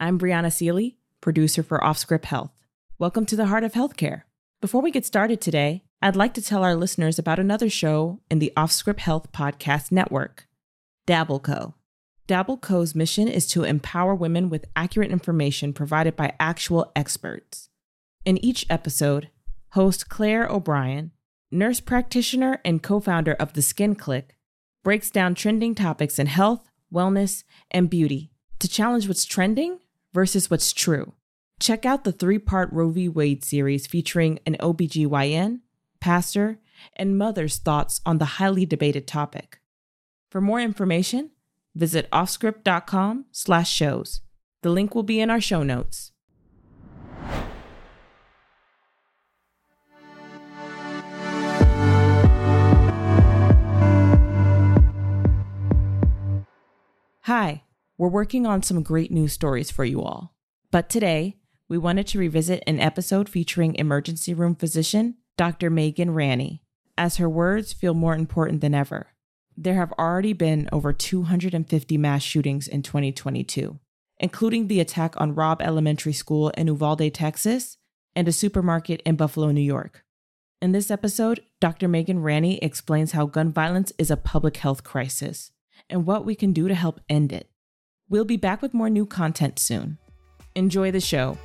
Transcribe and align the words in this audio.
I'm 0.00 0.18
Brianna 0.18 0.52
Seely, 0.52 0.98
producer 1.20 1.62
for 1.62 1.78
OffScrip 1.78 2.24
Health. 2.24 2.50
Welcome 2.98 3.26
to 3.26 3.36
the 3.36 3.46
Heart 3.46 3.62
of 3.62 3.74
Healthcare. 3.74 4.22
Before 4.60 4.82
we 4.82 4.90
get 4.90 5.06
started 5.06 5.40
today, 5.40 5.84
I'd 6.02 6.16
like 6.16 6.34
to 6.34 6.42
tell 6.42 6.64
our 6.64 6.74
listeners 6.74 7.16
about 7.16 7.38
another 7.38 7.70
show 7.70 8.20
in 8.28 8.40
the 8.40 8.52
OffScrip 8.56 8.98
Health 8.98 9.30
Podcast 9.30 9.92
Network, 9.92 10.48
DabbleCo. 11.06 11.74
DabbleCo's 12.26 12.96
mission 12.96 13.28
is 13.28 13.46
to 13.46 13.62
empower 13.62 14.16
women 14.16 14.50
with 14.50 14.64
accurate 14.74 15.12
information 15.12 15.72
provided 15.72 16.16
by 16.16 16.34
actual 16.40 16.90
experts. 16.96 17.68
In 18.24 18.44
each 18.44 18.66
episode, 18.68 19.30
host 19.70 20.08
Claire 20.08 20.48
O'Brien, 20.48 21.12
nurse 21.52 21.78
practitioner 21.78 22.60
and 22.64 22.82
co 22.82 22.98
founder 22.98 23.34
of 23.34 23.52
The 23.52 23.62
Skin 23.62 23.94
Click, 23.94 24.36
breaks 24.82 25.08
down 25.08 25.36
trending 25.36 25.76
topics 25.76 26.18
in 26.18 26.26
health, 26.26 26.68
wellness, 26.92 27.44
and 27.70 27.88
beauty 27.88 28.32
to 28.58 28.68
challenge 28.68 29.06
what's 29.06 29.24
trending 29.24 29.78
versus 30.14 30.50
what's 30.50 30.72
true. 30.72 31.12
Check 31.60 31.84
out 31.84 32.04
the 32.04 32.12
three 32.12 32.38
part 32.38 32.72
Roe 32.72 32.88
v. 32.88 33.08
Wade 33.08 33.44
series 33.44 33.86
featuring 33.86 34.38
an 34.46 34.56
OBGYN 34.60 35.60
pastor, 36.04 36.58
and 36.96 37.16
mother's 37.16 37.56
thoughts 37.56 38.02
on 38.04 38.18
the 38.18 38.36
highly 38.36 38.66
debated 38.66 39.06
topic. 39.06 39.60
For 40.30 40.38
more 40.38 40.60
information, 40.60 41.30
visit 41.74 42.10
offscrip.com 42.10 43.24
slash 43.32 43.72
shows. 43.72 44.20
The 44.60 44.68
link 44.68 44.94
will 44.94 45.02
be 45.02 45.18
in 45.18 45.30
our 45.30 45.40
show 45.40 45.62
notes. 45.62 46.12
Hi, 57.22 57.62
we're 57.96 58.08
working 58.08 58.46
on 58.46 58.62
some 58.62 58.82
great 58.82 59.10
news 59.10 59.32
stories 59.32 59.70
for 59.70 59.84
you 59.84 60.02
all. 60.02 60.34
But 60.70 60.88
today, 60.88 61.36
we 61.68 61.78
wanted 61.78 62.06
to 62.08 62.18
revisit 62.18 62.62
an 62.66 62.80
episode 62.80 63.28
featuring 63.28 63.74
emergency 63.76 64.34
room 64.34 64.54
physician 64.54 65.16
Dr. 65.36 65.70
Megan 65.70 66.10
Ranney, 66.10 66.62
as 66.96 67.16
her 67.16 67.28
words 67.28 67.72
feel 67.72 67.94
more 67.94 68.14
important 68.14 68.60
than 68.60 68.74
ever. 68.74 69.08
There 69.56 69.74
have 69.74 69.92
already 69.92 70.32
been 70.32 70.68
over 70.72 70.92
250 70.92 71.96
mass 71.96 72.22
shootings 72.22 72.68
in 72.68 72.82
2022, 72.82 73.78
including 74.18 74.66
the 74.66 74.80
attack 74.80 75.14
on 75.20 75.34
Robb 75.34 75.62
Elementary 75.62 76.12
School 76.12 76.50
in 76.50 76.66
Uvalde, 76.66 77.12
Texas, 77.14 77.78
and 78.16 78.26
a 78.28 78.32
supermarket 78.32 79.00
in 79.04 79.16
Buffalo, 79.16 79.50
New 79.50 79.60
York. 79.60 80.04
In 80.60 80.72
this 80.72 80.90
episode, 80.90 81.40
Dr. 81.60 81.88
Megan 81.88 82.22
Ranney 82.22 82.58
explains 82.62 83.12
how 83.12 83.26
gun 83.26 83.52
violence 83.52 83.92
is 83.98 84.10
a 84.10 84.16
public 84.16 84.56
health 84.56 84.82
crisis 84.82 85.52
and 85.90 86.06
what 86.06 86.24
we 86.24 86.34
can 86.34 86.52
do 86.52 86.68
to 86.68 86.74
help 86.74 87.00
end 87.08 87.32
it. 87.32 87.50
We'll 88.08 88.24
be 88.24 88.36
back 88.36 88.60
with 88.60 88.74
more 88.74 88.90
new 88.90 89.06
content 89.06 89.58
soon. 89.58 89.98
Enjoy 90.54 90.90
the 90.90 91.00
show. 91.00 91.38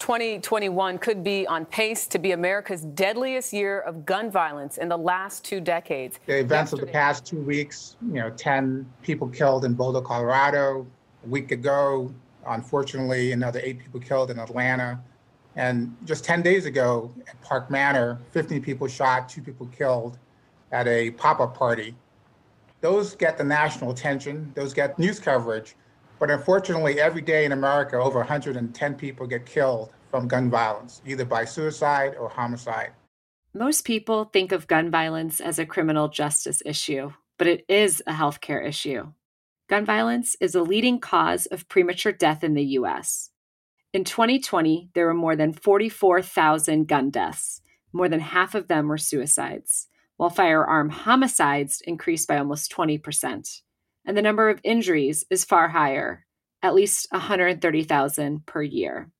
2021 0.00 0.98
could 0.98 1.24
be 1.24 1.46
on 1.46 1.64
pace 1.64 2.06
to 2.08 2.18
be 2.18 2.32
America's 2.32 2.82
deadliest 2.82 3.52
year 3.52 3.80
of 3.80 4.04
gun 4.04 4.30
violence 4.30 4.76
in 4.76 4.88
the 4.88 4.98
last 4.98 5.44
two 5.44 5.60
decades. 5.60 6.18
The 6.26 6.40
events 6.40 6.72
Yesterday. 6.72 6.82
of 6.82 6.86
the 6.88 6.92
past 6.92 7.24
two 7.24 7.40
weeks, 7.40 7.96
you 8.02 8.14
know, 8.14 8.28
10 8.30 8.84
people 9.02 9.28
killed 9.28 9.64
in 9.64 9.74
Boulder, 9.74 10.02
Colorado. 10.02 10.86
A 11.24 11.28
week 11.28 11.52
ago, 11.52 12.12
unfortunately, 12.46 13.32
another 13.32 13.60
eight 13.62 13.78
people 13.78 14.00
killed 14.00 14.30
in 14.30 14.38
Atlanta. 14.40 15.00
And 15.56 15.94
just 16.04 16.24
10 16.24 16.42
days 16.42 16.66
ago 16.66 17.12
at 17.28 17.40
Park 17.42 17.70
Manor, 17.70 18.18
15 18.30 18.62
people 18.62 18.88
shot, 18.88 19.28
two 19.28 19.42
people 19.42 19.66
killed 19.66 20.18
at 20.70 20.88
a 20.88 21.10
pop 21.12 21.40
up 21.40 21.56
party. 21.56 21.94
Those 22.80 23.14
get 23.14 23.36
the 23.36 23.44
national 23.44 23.90
attention, 23.90 24.50
those 24.54 24.72
get 24.72 24.98
news 24.98 25.20
coverage. 25.20 25.76
But 26.18 26.30
unfortunately, 26.30 27.00
every 27.00 27.20
day 27.20 27.44
in 27.44 27.52
America, 27.52 27.96
over 27.96 28.18
110 28.18 28.94
people 28.94 29.26
get 29.26 29.44
killed 29.44 29.92
from 30.10 30.28
gun 30.28 30.50
violence, 30.50 31.02
either 31.06 31.24
by 31.24 31.44
suicide 31.44 32.14
or 32.18 32.28
homicide. 32.28 32.92
Most 33.54 33.84
people 33.84 34.24
think 34.24 34.52
of 34.52 34.66
gun 34.66 34.90
violence 34.90 35.40
as 35.40 35.58
a 35.58 35.66
criminal 35.66 36.08
justice 36.08 36.62
issue, 36.64 37.12
but 37.38 37.46
it 37.46 37.64
is 37.68 38.02
a 38.06 38.12
healthcare 38.12 38.66
issue. 38.66 39.12
Gun 39.68 39.84
violence 39.84 40.36
is 40.40 40.54
a 40.54 40.62
leading 40.62 41.00
cause 41.00 41.46
of 41.46 41.68
premature 41.68 42.12
death 42.12 42.42
in 42.44 42.54
the 42.54 42.64
US. 42.78 43.31
In 43.92 44.04
2020, 44.04 44.90
there 44.94 45.06
were 45.06 45.14
more 45.14 45.36
than 45.36 45.52
44,000 45.52 46.86
gun 46.88 47.10
deaths. 47.10 47.60
More 47.92 48.08
than 48.08 48.20
half 48.20 48.54
of 48.54 48.68
them 48.68 48.88
were 48.88 48.98
suicides, 48.98 49.88
while 50.16 50.30
firearm 50.30 50.88
homicides 50.88 51.82
increased 51.84 52.26
by 52.26 52.38
almost 52.38 52.72
20% 52.72 53.62
and 54.04 54.16
the 54.16 54.22
number 54.22 54.48
of 54.48 54.60
injuries 54.64 55.24
is 55.30 55.44
far 55.44 55.68
higher, 55.68 56.26
at 56.62 56.74
least 56.74 57.06
130,000 57.10 58.46
per 58.46 58.62
year. 58.62 59.10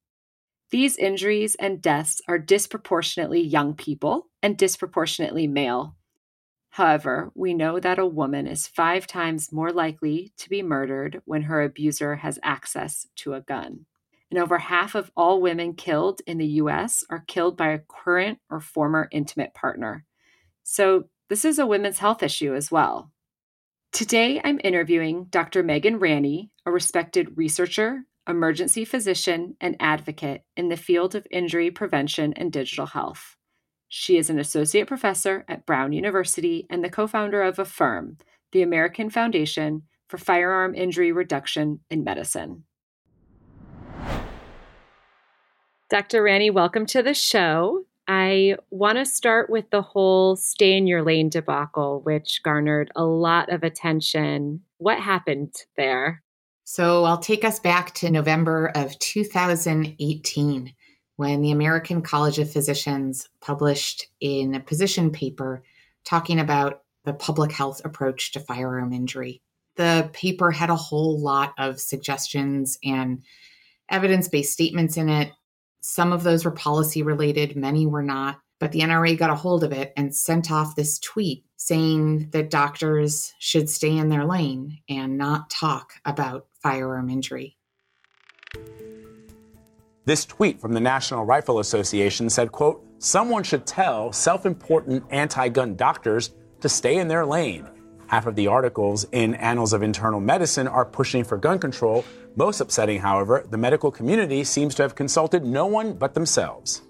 These 0.71 0.97
injuries 0.97 1.55
and 1.57 1.83
deaths 1.83 2.23
are 2.29 2.39
disproportionately 2.39 3.41
young 3.41 3.75
people 3.75 4.29
and 4.43 4.57
disproportionately 4.57 5.47
male. 5.47 5.97
However, 6.71 7.31
we 7.35 7.53
know 7.53 7.79
that 7.79 7.99
a 7.99 8.07
woman 8.07 8.47
is 8.47 8.67
five 8.67 9.07
times 9.07 9.53
more 9.53 9.71
likely 9.71 10.33
to 10.39 10.49
be 10.49 10.63
murdered 10.63 11.21
when 11.27 11.43
her 11.43 11.63
abuser 11.63 12.17
has 12.17 12.39
access 12.43 13.07
to 13.17 13.35
a 13.35 13.43
gun. 13.43 13.85
And 14.33 14.39
over 14.39 14.57
half 14.57 14.95
of 14.95 15.11
all 15.15 15.43
women 15.43 15.75
killed 15.75 16.23
in 16.27 16.39
the 16.39 16.47
US 16.63 17.05
are 17.11 17.23
killed 17.29 17.55
by 17.55 17.69
a 17.69 17.81
current 17.81 18.39
or 18.49 18.61
former 18.61 19.07
intimate 19.13 19.53
partner. 19.53 20.07
So, 20.63 21.11
this 21.29 21.45
is 21.45 21.59
a 21.59 21.67
women's 21.67 21.99
health 21.99 22.23
issue 22.23 22.55
as 22.55 22.71
well. 22.71 23.11
Today, 23.93 24.41
I'm 24.43 24.59
interviewing 24.65 25.27
Dr. 25.29 25.63
Megan 25.63 25.99
Ranney, 25.99 26.51
a 26.65 26.71
respected 26.71 27.37
researcher, 27.37 28.05
emergency 28.27 28.87
physician, 28.87 29.55
and 29.61 29.77
advocate 29.79 30.45
in 30.57 30.71
the 30.71 30.79
field 30.79 31.15
of 31.15 31.27
injury 31.31 31.71
prevention 31.71 32.33
and 32.33 32.51
digital 32.51 32.87
health. 32.87 33.37
She 33.89 34.17
is 34.17 34.31
an 34.31 34.39
associate 34.39 34.89
professor 34.89 35.45
at 35.47 35.67
Brown 35.67 35.93
University 35.93 36.67
and 36.71 36.83
the 36.83 36.89
co 36.89 37.07
founder 37.07 37.43
of 37.43 37.59
AFFIRM, 37.59 38.17
the 38.53 38.63
American 38.63 39.11
Foundation 39.11 39.83
for 40.09 40.17
Firearm 40.17 40.75
Injury 40.75 41.13
Reduction 41.13 41.81
in 41.91 42.03
Medicine. 42.03 42.65
Dr. 45.93 46.23
Ranney, 46.23 46.49
welcome 46.49 46.87
to 46.87 47.03
the 47.03 47.13
show. 47.13 47.85
I 48.09 48.57
want 48.71 48.97
to 48.97 49.05
start 49.05 49.51
with 49.51 49.69
the 49.69 49.83
whole 49.83 50.37
stay 50.37 50.75
in 50.75 50.87
your 50.87 51.03
lane 51.03 51.29
debacle, 51.29 52.01
which 52.01 52.43
garnered 52.43 52.91
a 52.97 53.05
lot 53.05 53.53
of 53.53 53.63
attention. 53.63 54.63
What 54.79 54.99
happened 54.99 55.55
there? 55.77 56.23
So 56.65 57.05
I'll 57.05 57.19
take 57.19 57.45
us 57.45 57.61
back 57.61 57.93
to 57.97 58.11
November 58.11 58.73
of 58.75 58.99
2018 59.01 60.73
when 61.17 61.43
the 61.43 61.51
American 61.51 62.01
College 62.01 62.39
of 62.39 62.51
Physicians 62.51 63.29
published 63.43 64.07
in 64.19 64.55
a 64.55 64.61
position 64.61 65.11
paper 65.11 65.63
talking 66.07 66.41
about 66.41 66.85
the 67.05 67.13
public 67.13 67.53
health 67.53 67.83
approach 67.85 68.33
to 68.33 68.41
firearm 68.41 68.95
injury. 68.95 69.43
The 69.77 70.09
paper 70.15 70.53
had 70.53 70.71
a 70.71 70.75
whole 70.75 71.21
lot 71.21 71.53
of 71.59 71.79
suggestions 71.79 72.79
and 72.83 73.23
evidence 73.91 74.29
based 74.29 74.55
statements 74.55 74.97
in 74.97 75.11
it 75.11 75.33
some 75.83 76.13
of 76.13 76.23
those 76.23 76.45
were 76.45 76.53
policy 76.53 77.03
related, 77.03 77.57
many 77.57 77.87
were 77.87 78.03
not. 78.03 78.39
But 78.61 78.71
the 78.71 78.81
NRA 78.81 79.19
got 79.19 79.31
a 79.31 79.35
hold 79.35 79.65
of 79.65 79.73
it 79.73 79.93
and 79.97 80.15
sent 80.15 80.53
off 80.53 80.77
this 80.77 81.01
tweet 81.01 81.45
saying 81.57 82.31
that 82.31 82.49
doctors 82.49 83.35
should 83.41 83.69
stay 83.69 83.97
in 83.97 84.09
their 84.09 84.25
lane 84.25 84.79
and 84.89 85.19
not 85.19 85.51
talk 85.51 85.95
about 86.05 86.47
firearm 86.63 87.11
injury. 87.11 87.57
This 90.05 90.25
tweet 90.25 90.61
from 90.61 90.73
the 90.75 90.81
National 90.81 91.25
Rifle 91.25 91.59
Association 91.59 92.31
said, 92.31 92.53
quote, 92.53 92.85
someone 92.99 93.43
should 93.43 93.67
tell 93.67 94.13
self-important 94.13 95.05
anti-gun 95.11 95.75
doctors 95.75 96.33
to 96.61 96.69
stay 96.69 96.99
in 96.99 97.09
their 97.09 97.27
lane. 97.27 97.69
Half 98.13 98.27
of 98.27 98.37
the 98.37 98.47
articles 98.47 99.07
in 99.13 99.37
Annals 99.37 99.73
of 99.73 99.83
Internal 99.83 100.21
Medicine 100.21 100.69
are 100.69 100.85
pushing 100.85 101.25
for 101.25 101.39
gun 101.39 101.59
control, 101.59 102.05
most 102.37 102.61
upsetting, 102.61 103.01
however, 103.01 103.47
the 103.49 103.57
medical 103.57 103.91
community 103.91 104.45
seems 104.45 104.75
to 104.75 104.83
have 104.83 104.95
consulted 104.95 105.47
no 105.47 105.65
one 105.65 105.95
but 105.95 106.13
themselves. 106.13 106.83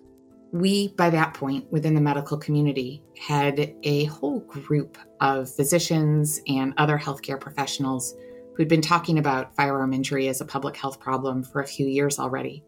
We, 0.51 0.89
by 0.89 1.11
that 1.11 1.33
point, 1.33 1.71
within 1.71 1.95
the 1.95 2.01
medical 2.01 2.37
community, 2.37 3.05
had 3.17 3.73
a 3.85 4.07
whole 4.07 4.41
group 4.41 4.99
of 5.21 5.49
physicians 5.49 6.41
and 6.49 6.75
other 6.77 6.99
healthcare 6.99 7.39
professionals 7.39 8.17
who'd 8.57 8.67
been 8.67 8.83
talking 8.83 9.21
about 9.21 9.55
firearm 9.55 9.93
injury 9.93 10.27
as 10.27 10.41
a 10.41 10.45
public 10.45 10.77
health 10.77 10.99
problem 10.99 11.45
for 11.45 11.61
a 11.61 11.67
few 11.69 11.87
years 11.87 12.19
already. 12.19 12.65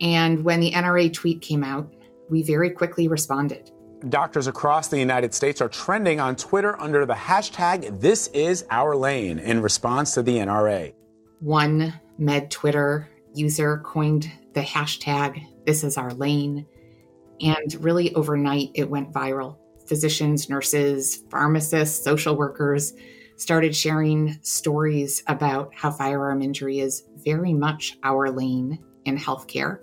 And 0.00 0.42
when 0.42 0.60
the 0.60 0.72
NRA 0.72 1.12
tweet 1.12 1.42
came 1.42 1.62
out, 1.62 1.94
we 2.30 2.42
very 2.42 2.70
quickly 2.70 3.06
responded. 3.06 3.70
Doctors 4.10 4.46
across 4.46 4.88
the 4.88 4.98
United 4.98 5.32
States 5.32 5.62
are 5.62 5.70
trending 5.70 6.20
on 6.20 6.36
Twitter 6.36 6.78
under 6.80 7.06
the 7.06 7.14
hashtag 7.14 7.98
This 7.98 8.26
Is 8.28 8.66
Our 8.70 8.94
Lane 8.94 9.38
in 9.38 9.62
response 9.62 10.12
to 10.14 10.22
the 10.22 10.36
NRA. 10.36 10.92
One 11.40 11.98
med 12.18 12.50
Twitter 12.50 13.08
user 13.34 13.78
coined 13.78 14.30
the 14.52 14.60
hashtag 14.60 15.42
This 15.64 15.82
Is 15.82 15.96
Our 15.96 16.12
Lane. 16.12 16.66
And 17.40 17.74
really 17.82 18.14
overnight, 18.14 18.70
it 18.74 18.88
went 18.88 19.12
viral. 19.12 19.56
Physicians, 19.88 20.50
nurses, 20.50 21.22
pharmacists, 21.30 22.04
social 22.04 22.36
workers 22.36 22.92
started 23.36 23.74
sharing 23.74 24.38
stories 24.42 25.22
about 25.26 25.74
how 25.74 25.90
firearm 25.90 26.42
injury 26.42 26.80
is 26.80 27.04
very 27.16 27.54
much 27.54 27.96
our 28.02 28.30
lane 28.30 28.78
in 29.06 29.16
healthcare, 29.16 29.78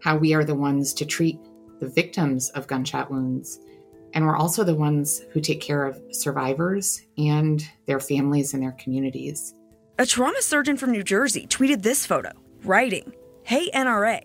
how 0.00 0.16
we 0.16 0.32
are 0.32 0.44
the 0.44 0.54
ones 0.54 0.94
to 0.94 1.04
treat 1.04 1.38
the 1.80 1.88
victims 1.88 2.50
of 2.50 2.66
gunshot 2.66 3.10
wounds. 3.10 3.60
And 4.14 4.24
we're 4.24 4.36
also 4.36 4.64
the 4.64 4.74
ones 4.74 5.22
who 5.32 5.40
take 5.40 5.60
care 5.60 5.84
of 5.84 6.00
survivors 6.10 7.02
and 7.16 7.62
their 7.86 8.00
families 8.00 8.54
and 8.54 8.62
their 8.62 8.72
communities. 8.72 9.54
A 9.98 10.06
trauma 10.06 10.40
surgeon 10.42 10.76
from 10.76 10.92
New 10.92 11.02
Jersey 11.02 11.46
tweeted 11.46 11.82
this 11.82 12.06
photo, 12.06 12.30
writing, 12.64 13.12
Hey 13.42 13.70
NRA, 13.70 14.20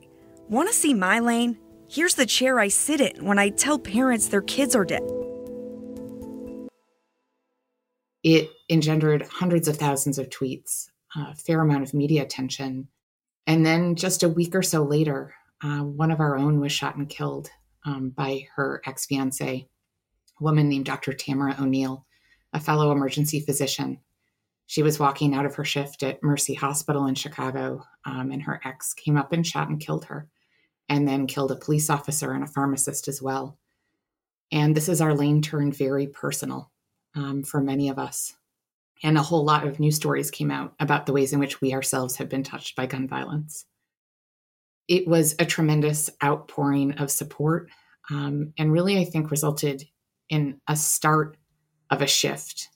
want 0.50 0.70
to 0.70 0.76
see 0.76 0.94
my 0.94 1.20
lane? 1.20 1.58
Here's 1.90 2.16
the 2.16 2.26
chair 2.26 2.60
I 2.60 2.70
sit 2.70 3.02
in 3.02 3.26
when 3.26 3.40
I 3.40 3.50
tell 3.50 3.78
parents 3.78 4.28
their 4.28 4.42
kids 4.42 4.76
are 4.76 4.86
dead. 4.86 5.04
It 8.24 8.50
engendered 8.70 9.28
hundreds 9.30 9.68
of 9.68 9.78
thousands 9.78 10.18
of 10.18 10.30
tweets, 10.30 10.88
a 11.16 11.36
fair 11.36 11.62
amount 11.62 11.84
of 11.84 11.94
media 11.94 12.24
attention. 12.24 12.88
And 13.46 13.66
then 13.66 13.96
just 13.96 14.24
a 14.24 14.30
week 14.30 14.56
or 14.56 14.64
so 14.64 14.84
later, 14.84 15.34
uh, 15.63 15.80
one 15.80 16.12
of 16.12 16.19
our 16.19 16.38
own 16.38 16.60
was 16.60 16.71
shot 16.71 16.98
and 16.98 17.07
killed 17.07 17.50
um, 17.86 18.10
by 18.10 18.45
her 18.56 18.81
ex 18.86 19.06
fiance, 19.06 19.45
a 19.48 20.44
woman 20.44 20.68
named 20.68 20.86
Dr. 20.86 21.13
Tamara 21.13 21.56
O'Neal, 21.60 22.06
a 22.51 22.60
fellow 22.60 22.92
emergency 22.92 23.39
physician. 23.39 24.00
She 24.68 24.83
was 24.83 25.00
walking 25.00 25.33
out 25.33 25.45
of 25.45 25.56
her 25.56 25.65
shift 25.65 26.04
at 26.04 26.21
Mercy 26.21 26.54
Hospital 26.54 27.06
in 27.07 27.15
Chicago, 27.15 27.83
um, 28.06 28.31
and 28.31 28.42
her 28.44 28.60
ex 28.65 28.94
came 28.94 29.18
up 29.18 29.31
and 29.31 29.45
shot 29.45 29.69
and 29.69 29.80
killed 29.80 30.06
her, 30.06 30.27
and 30.89 31.07
then 31.07 31.27
killed 31.27 31.51
a 31.51 31.56
police 31.56 31.89
officer 31.89 32.33
and 32.33 32.44
a 32.44 32.48
pharmacist 32.48 33.07
as 33.07 33.21
well. 33.21 33.57
And 34.51 34.75
this 34.75 34.89
is 34.89 35.01
our 35.01 35.13
lane 35.13 35.42
turned 35.42 35.75
very 35.75 36.07
personal 36.07 36.71
um, 37.16 37.44
for 37.44 37.62
many 37.62 37.89
of 37.89 37.98
us. 37.98 38.36
And 39.01 39.18
a 39.18 39.24
whole 39.24 39.44
lot 39.44 39.66
of 39.66 39.80
news 39.80 39.95
stories 39.95 40.31
came 40.31 40.51
out 40.51 40.75
about 40.80 41.06
the 41.06 41.13
ways 41.13 41.33
in 41.33 41.39
which 41.39 41.62
we 41.62 41.74
ourselves 41.74 42.18
have 42.18 42.30
been 42.30 42.44
touched 42.44 42.75
by 42.75 42.86
gun 42.86 43.07
violence 43.07 43.66
it 44.88 45.07
was 45.07 45.35
a 45.39 45.45
tremendous 45.45 46.09
outpouring 46.24 46.94
of 46.94 47.12
support 47.12 47.69
um, 48.09 48.53
and 48.57 48.71
really, 48.71 49.00
I 49.00 49.06
think, 49.06 49.31
resulted 49.31 49.88
in 50.30 50.59
a 50.68 50.75
start 50.75 51.38
of 51.89 52.01
a 52.01 52.07
shift 52.07 52.69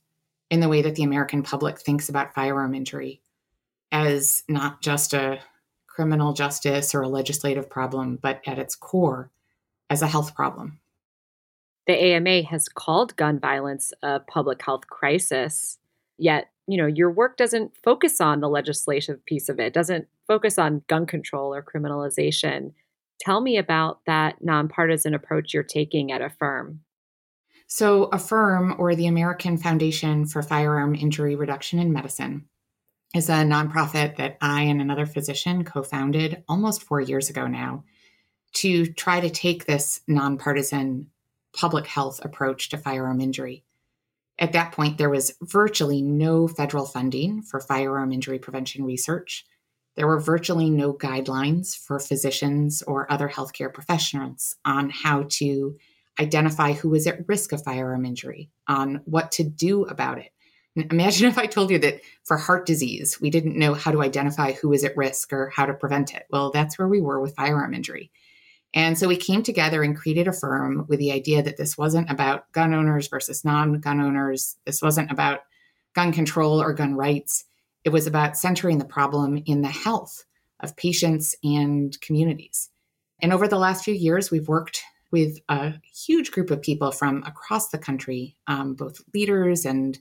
in 0.49 0.59
the 0.59 0.69
way 0.69 0.81
that 0.81 0.95
the 0.95 1.03
American 1.03 1.43
public 1.43 1.79
thinks 1.79 2.07
about 2.07 2.33
firearm 2.33 2.73
injury 2.73 3.21
as 3.91 4.43
not 4.47 4.81
just 4.81 5.13
a 5.13 5.39
criminal 5.87 6.33
justice 6.33 6.93
or 6.93 7.01
a 7.01 7.09
legislative 7.09 7.69
problem, 7.69 8.19
but 8.21 8.41
at 8.45 8.59
its 8.59 8.75
core, 8.75 9.31
as 9.89 10.01
a 10.01 10.07
health 10.07 10.35
problem. 10.35 10.79
The 11.87 11.93
AMA 11.93 12.43
has 12.43 12.69
called 12.69 13.15
gun 13.15 13.39
violence 13.39 13.93
a 14.03 14.19
public 14.19 14.61
health 14.61 14.87
crisis, 14.87 15.79
yet, 16.17 16.49
you 16.67 16.77
know, 16.77 16.85
your 16.85 17.09
work 17.09 17.37
doesn't 17.37 17.75
focus 17.81 18.19
on 18.19 18.41
the 18.41 18.49
legislative 18.49 19.25
piece 19.25 19.49
of 19.49 19.59
it, 19.59 19.73
doesn't 19.73 20.07
focus 20.27 20.59
on 20.59 20.83
gun 20.87 21.05
control 21.05 21.53
or 21.53 21.63
criminalization. 21.63 22.73
Tell 23.19 23.41
me 23.41 23.57
about 23.57 24.01
that 24.05 24.43
nonpartisan 24.43 25.13
approach 25.13 25.53
you're 25.53 25.63
taking 25.63 26.11
at 26.11 26.21
AFFIRM. 26.21 26.79
So, 27.67 28.09
AFFIRM, 28.11 28.79
or 28.79 28.95
the 28.95 29.07
American 29.07 29.57
Foundation 29.57 30.25
for 30.25 30.41
Firearm 30.41 30.95
Injury 30.95 31.35
Reduction 31.35 31.79
in 31.79 31.91
Medicine, 31.91 32.47
is 33.15 33.29
a 33.29 33.43
nonprofit 33.43 34.17
that 34.17 34.37
I 34.41 34.63
and 34.63 34.81
another 34.81 35.05
physician 35.05 35.63
co 35.63 35.83
founded 35.83 36.43
almost 36.47 36.83
four 36.83 37.01
years 37.01 37.29
ago 37.29 37.47
now 37.47 37.83
to 38.53 38.85
try 38.93 39.19
to 39.19 39.29
take 39.29 39.65
this 39.65 40.01
nonpartisan 40.07 41.07
public 41.53 41.87
health 41.87 42.23
approach 42.23 42.69
to 42.69 42.77
firearm 42.77 43.19
injury. 43.19 43.63
At 44.39 44.53
that 44.53 44.71
point, 44.71 44.97
there 44.97 45.09
was 45.09 45.35
virtually 45.41 46.01
no 46.01 46.47
federal 46.47 46.85
funding 46.85 47.41
for 47.41 47.59
firearm 47.59 48.11
injury 48.11 48.39
prevention 48.39 48.85
research. 48.85 49.45
There 49.95 50.07
were 50.07 50.19
virtually 50.19 50.69
no 50.69 50.93
guidelines 50.93 51.75
for 51.75 51.99
physicians 51.99 52.83
or 52.83 53.11
other 53.11 53.27
healthcare 53.27 53.73
professionals 53.73 54.55
on 54.63 54.91
how 54.91 55.25
to 55.29 55.75
identify 56.19 56.73
who 56.73 56.93
is 56.93 57.07
at 57.07 57.27
risk 57.27 57.51
of 57.51 57.63
firearm 57.63 58.05
injury, 58.05 58.49
on 58.67 59.01
what 59.05 59.31
to 59.33 59.43
do 59.43 59.85
about 59.85 60.19
it. 60.19 60.31
Imagine 60.91 61.27
if 61.29 61.39
I 61.39 61.47
told 61.47 61.71
you 61.71 61.79
that 61.79 62.01
for 62.23 62.37
heart 62.37 62.67
disease, 62.67 63.19
we 63.19 63.31
didn't 63.31 63.57
know 63.57 63.73
how 63.73 63.91
to 63.91 64.03
identify 64.03 64.51
who 64.51 64.71
is 64.71 64.83
at 64.83 64.97
risk 64.97 65.33
or 65.33 65.49
how 65.49 65.65
to 65.65 65.73
prevent 65.73 66.13
it. 66.13 66.25
Well, 66.29 66.51
that's 66.51 66.77
where 66.77 66.87
we 66.87 67.01
were 67.01 67.19
with 67.19 67.35
firearm 67.35 67.73
injury. 67.73 68.11
And 68.77 68.95
so 68.95 69.07
we 69.07 69.17
came 69.17 69.41
together 69.41 69.81
and 69.81 69.97
created 69.97 70.27
AFFIRM 70.27 70.87
with 70.87 70.99
the 70.99 71.11
idea 71.11 71.41
that 71.41 71.57
this 71.57 71.79
wasn't 71.79 72.11
about 72.11 72.51
gun 72.51 72.75
owners 72.75 73.07
versus 73.07 73.43
non 73.43 73.79
gun 73.79 73.99
owners. 73.99 74.55
This 74.67 74.83
wasn't 74.83 75.09
about 75.09 75.39
gun 75.95 76.13
control 76.13 76.61
or 76.61 76.73
gun 76.73 76.93
rights. 76.93 77.45
It 77.83 77.89
was 77.89 78.05
about 78.05 78.37
centering 78.37 78.77
the 78.77 78.85
problem 78.85 79.41
in 79.47 79.61
the 79.61 79.67
health 79.67 80.25
of 80.59 80.77
patients 80.77 81.35
and 81.43 81.99
communities. 82.01 82.69
And 83.19 83.33
over 83.33 83.47
the 83.47 83.57
last 83.57 83.83
few 83.83 83.95
years, 83.95 84.29
we've 84.29 84.47
worked 84.47 84.83
with 85.09 85.39
a 85.49 85.73
huge 85.91 86.29
group 86.29 86.51
of 86.51 86.61
people 86.61 86.91
from 86.91 87.23
across 87.23 87.69
the 87.69 87.79
country, 87.79 88.35
um, 88.45 88.75
both 88.75 89.01
leaders 89.11 89.65
and 89.65 89.97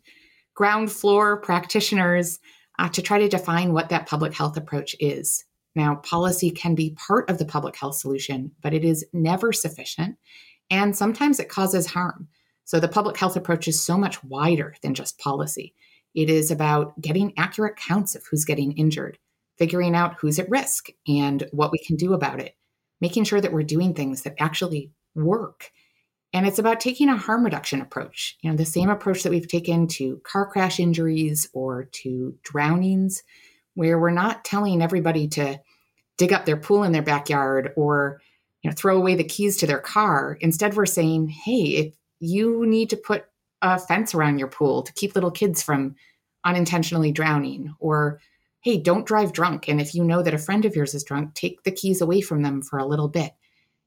ground 0.53 0.93
floor 0.93 1.39
practitioners, 1.39 2.41
uh, 2.79 2.91
to 2.91 3.01
try 3.01 3.19
to 3.21 3.29
define 3.29 3.73
what 3.73 3.89
that 3.89 4.07
public 4.07 4.35
health 4.35 4.59
approach 4.59 4.95
is. 5.01 5.46
Now, 5.77 5.97
policy 5.97 6.51
can 6.51 6.75
be 6.75 6.97
part 6.97 7.29
of 7.29 7.39
the 7.39 7.45
public 7.45 7.77
health 7.77 7.97
solution, 7.97 8.53
but 8.63 8.73
it 8.73 8.85
is 8.85 9.05
never 9.13 9.53
sufficient. 9.53 10.17
And 10.71 10.97
sometimes 10.97 11.39
it 11.39 11.51
causes 11.51 11.87
harm. 11.87 12.29
So 12.65 12.81
the 12.81 12.89
public 12.89 13.17
health 13.19 13.37
approach 13.37 13.69
is 13.69 13.81
so 13.81 13.97
much 13.99 14.25
wider 14.25 14.75
than 14.83 14.95
just 14.95 15.19
policy. 15.19 15.75
It 16.15 16.31
is 16.31 16.51
about 16.51 16.99
getting 17.01 17.35
accurate 17.37 17.77
counts 17.77 18.17
of 18.17 18.25
who's 18.27 18.47
getting 18.47 18.73
injured, 18.73 19.19
figuring 19.59 19.95
out 19.95 20.17
who's 20.19 20.39
at 20.39 20.51
risk 20.51 20.89
and 21.07 21.47
what 21.53 21.71
we 21.71 21.79
can 21.79 21.97
do 21.97 22.15
about 22.15 22.41
it, 22.41 22.57
making 23.01 23.25
sure 23.25 23.41
that 23.41 23.53
we're 23.53 23.63
doing 23.63 23.93
things 23.93 24.23
that 24.23 24.35
actually 24.41 24.91
work. 25.15 25.71
And 26.33 26.47
it's 26.47 26.59
about 26.59 26.81
taking 26.81 27.11
a 27.11 27.17
harm 27.17 27.45
reduction 27.45 27.83
approach, 27.83 28.37
you 28.41 28.51
know, 28.51 28.57
the 28.57 28.65
same 28.65 28.89
approach 28.89 29.23
that 29.23 29.31
we've 29.31 29.47
taken 29.47 29.87
to 29.89 30.21
car 30.25 30.47
crash 30.51 30.81
injuries 30.81 31.49
or 31.53 31.85
to 31.93 32.35
drownings, 32.43 33.23
where 33.75 33.99
we're 33.99 34.11
not 34.11 34.45
telling 34.45 34.83
everybody 34.83 35.29
to 35.29 35.61
dig 36.19 36.33
up 36.33 36.47
their 36.47 36.57
pool 36.57 36.83
in 36.83 36.93
their 36.93 37.03
backyard 37.03 37.73
or 37.77 38.21
you 38.63 38.71
know 38.71 38.75
throw 38.75 38.97
away 38.97 39.15
the 39.15 39.25
keys 39.25 39.57
to 39.59 39.67
their 39.67 39.79
car. 39.79 40.39
Instead, 40.41 40.75
we're 40.75 40.87
saying, 40.87 41.29
hey, 41.29 41.63
if 41.63 41.95
you 42.21 42.67
need 42.67 42.91
to 42.91 42.97
put 42.97 43.27
a 43.63 43.79
fence 43.79 44.15
around 44.15 44.39
your 44.39 44.49
pool 44.49 44.83
to 44.83 44.93
keep 44.93 45.15
little 45.15 45.31
kids 45.31 45.63
from 45.63 45.95
unintentionally 46.45 47.11
drowning 47.11 47.75
or 47.81 48.21
hey 48.61 48.79
don't 48.79 49.07
drive 49.07 49.33
drunk 49.33 49.69
and 49.69 49.81
if 49.81 49.95
you 49.95 50.05
know 50.05 50.23
that 50.23 50.35
a 50.35 50.39
friend 50.39 50.65
of 50.65 50.77
yours 50.77 50.95
is 50.95 51.03
drunk 51.03 51.35
take 51.35 51.63
the 51.65 51.73
keys 51.73 52.01
away 52.01 52.21
from 52.21 52.43
them 52.43 52.63
for 52.63 52.79
a 52.79 52.87
little 52.87 53.09
bit 53.09 53.33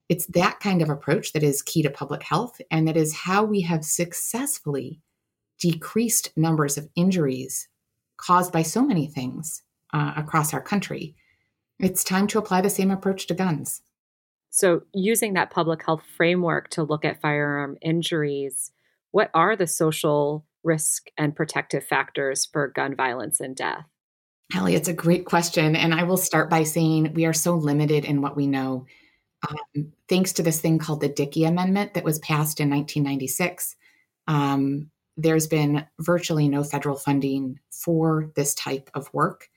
it's 0.08 0.26
that 0.26 0.60
kind 0.60 0.82
of 0.82 0.90
approach 0.90 1.32
that 1.32 1.42
is 1.42 1.62
key 1.62 1.82
to 1.82 1.90
public 1.90 2.22
health 2.22 2.60
and 2.70 2.86
that 2.86 2.96
is 2.96 3.14
how 3.14 3.44
we 3.44 3.62
have 3.62 3.84
successfully 3.84 5.00
decreased 5.58 6.32
numbers 6.36 6.76
of 6.76 6.88
injuries 6.96 7.68
caused 8.16 8.52
by 8.52 8.62
so 8.62 8.82
many 8.84 9.06
things 9.06 9.62
uh, 9.92 10.12
across 10.16 10.52
our 10.52 10.60
country 10.60 11.14
it's 11.80 12.04
time 12.04 12.26
to 12.26 12.38
apply 12.38 12.60
the 12.60 12.70
same 12.70 12.90
approach 12.90 13.26
to 13.26 13.34
guns 13.34 13.82
so 14.52 14.82
using 14.92 15.34
that 15.34 15.50
public 15.50 15.84
health 15.84 16.02
framework 16.16 16.68
to 16.70 16.82
look 16.82 17.04
at 17.04 17.20
firearm 17.20 17.76
injuries 17.80 18.72
what 19.12 19.30
are 19.34 19.56
the 19.56 19.66
social 19.66 20.44
risk 20.62 21.08
and 21.16 21.34
protective 21.34 21.84
factors 21.84 22.46
for 22.46 22.68
gun 22.68 22.94
violence 22.94 23.40
and 23.40 23.56
death? 23.56 23.86
Halle, 24.52 24.74
it's 24.74 24.88
a 24.88 24.92
great 24.92 25.24
question. 25.26 25.76
And 25.76 25.94
I 25.94 26.02
will 26.02 26.16
start 26.16 26.50
by 26.50 26.64
saying 26.64 27.14
we 27.14 27.24
are 27.24 27.32
so 27.32 27.54
limited 27.54 28.04
in 28.04 28.20
what 28.20 28.36
we 28.36 28.46
know. 28.46 28.86
Um, 29.48 29.92
thanks 30.08 30.32
to 30.34 30.42
this 30.42 30.60
thing 30.60 30.78
called 30.78 31.00
the 31.00 31.08
Dickey 31.08 31.44
Amendment 31.44 31.94
that 31.94 32.04
was 32.04 32.18
passed 32.18 32.60
in 32.60 32.68
1996, 32.68 33.76
um, 34.26 34.90
there's 35.16 35.46
been 35.46 35.86
virtually 35.98 36.48
no 36.48 36.62
federal 36.62 36.96
funding 36.96 37.58
for 37.70 38.30
this 38.36 38.54
type 38.54 38.90
of 38.94 39.12
work 39.14 39.48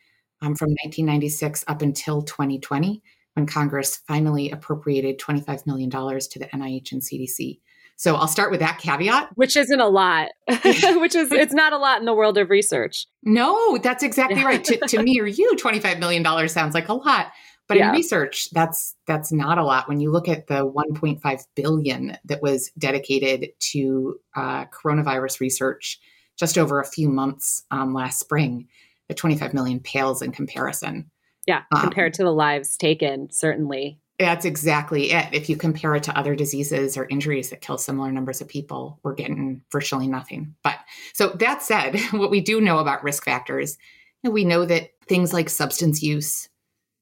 um, 0.43 0.55
from 0.55 0.69
1996 0.69 1.63
up 1.67 1.81
until 1.81 2.21
2020. 2.21 3.01
when 3.35 3.45
Congress 3.47 3.99
finally 4.07 4.51
appropriated 4.51 5.17
$25 5.19 5.65
million 5.65 5.89
to 5.89 6.39
the 6.39 6.45
NIH 6.53 6.91
and 6.91 7.01
CDC. 7.01 7.59
So 7.95 8.15
I'll 8.15 8.27
start 8.27 8.51
with 8.51 8.59
that 8.59 8.79
caveat. 8.79 9.29
Which 9.35 9.55
isn't 9.55 9.79
a 9.79 9.87
lot, 9.87 10.29
which 10.47 11.15
is, 11.15 11.31
it's 11.31 11.53
not 11.53 11.73
a 11.73 11.77
lot 11.77 11.99
in 11.99 12.05
the 12.05 12.13
world 12.13 12.37
of 12.37 12.49
research. 12.49 13.07
No, 13.23 13.77
that's 13.77 14.03
exactly 14.03 14.43
right. 14.43 14.63
to, 14.65 14.77
to 14.77 15.01
me 15.01 15.19
or 15.19 15.25
you, 15.25 15.55
$25 15.55 15.99
million 15.99 16.49
sounds 16.49 16.73
like 16.73 16.89
a 16.89 16.93
lot. 16.93 17.31
But 17.67 17.77
yeah. 17.77 17.89
in 17.89 17.95
research, 17.95 18.49
that's 18.51 18.93
that's 19.07 19.31
not 19.31 19.57
a 19.57 19.63
lot. 19.63 19.87
When 19.87 20.01
you 20.01 20.11
look 20.11 20.27
at 20.27 20.47
the 20.47 20.69
1.5 20.69 21.41
billion 21.55 22.17
that 22.25 22.41
was 22.41 22.69
dedicated 22.77 23.51
to 23.71 24.19
uh, 24.35 24.65
coronavirus 24.65 25.39
research 25.39 25.97
just 26.37 26.57
over 26.57 26.81
a 26.81 26.85
few 26.85 27.07
months 27.07 27.63
um, 27.71 27.93
last 27.93 28.19
spring, 28.19 28.67
the 29.07 29.13
25 29.13 29.53
million 29.53 29.79
pales 29.79 30.21
in 30.21 30.31
comparison. 30.31 31.09
Yeah, 31.47 31.63
um, 31.73 31.81
compared 31.81 32.13
um, 32.13 32.17
to 32.17 32.23
the 32.23 32.31
lives 32.31 32.77
taken, 32.77 33.29
certainly. 33.31 33.99
That's 34.19 34.45
exactly 34.45 35.11
it. 35.11 35.33
If 35.33 35.49
you 35.49 35.57
compare 35.57 35.95
it 35.95 36.03
to 36.03 36.17
other 36.17 36.35
diseases 36.35 36.95
or 36.95 37.07
injuries 37.09 37.49
that 37.49 37.61
kill 37.61 37.77
similar 37.77 38.11
numbers 38.11 38.41
of 38.41 38.47
people, 38.47 38.99
we're 39.03 39.15
getting 39.15 39.61
virtually 39.71 40.07
nothing. 40.07 40.55
But 40.63 40.77
so 41.13 41.29
that 41.29 41.61
said, 41.61 41.99
what 42.11 42.31
we 42.31 42.39
do 42.39 42.61
know 42.61 42.79
about 42.79 43.03
risk 43.03 43.25
factors, 43.25 43.77
we 44.23 44.45
know 44.45 44.65
that 44.65 44.91
things 45.07 45.33
like 45.33 45.49
substance 45.49 46.01
use, 46.01 46.47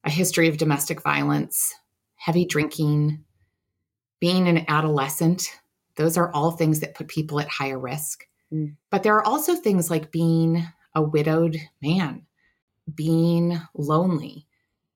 a 0.03 0.09
history 0.09 0.47
of 0.47 0.57
domestic 0.57 1.01
violence, 1.03 1.75
heavy 2.15 2.45
drinking, 2.45 3.23
being 4.19 4.47
an 4.47 4.65
adolescent, 4.67 5.51
those 5.97 6.17
are 6.17 6.31
all 6.31 6.51
things 6.51 6.79
that 6.79 6.95
put 6.95 7.07
people 7.07 7.39
at 7.39 7.49
higher 7.49 7.77
risk. 7.79 8.25
Mm. 8.53 8.75
But 8.89 9.03
there 9.03 9.15
are 9.15 9.25
also 9.25 9.55
things 9.55 9.89
like 9.89 10.11
being 10.11 10.65
a 10.95 11.01
widowed 11.01 11.57
man, 11.81 12.25
being 12.93 13.59
lonely, 13.75 14.47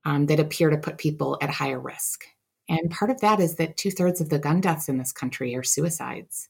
um, 0.04 0.26
that 0.26 0.40
appear 0.40 0.70
to 0.70 0.78
put 0.78 0.98
people 0.98 1.36
at 1.40 1.50
higher 1.50 1.80
risk. 1.80 2.24
And 2.68 2.90
part 2.90 3.10
of 3.10 3.20
that 3.20 3.40
is 3.40 3.56
that 3.56 3.76
two 3.76 3.90
thirds 3.90 4.20
of 4.20 4.28
the 4.28 4.38
gun 4.38 4.60
deaths 4.60 4.88
in 4.88 4.98
this 4.98 5.12
country 5.12 5.54
are 5.54 5.62
suicides. 5.62 6.48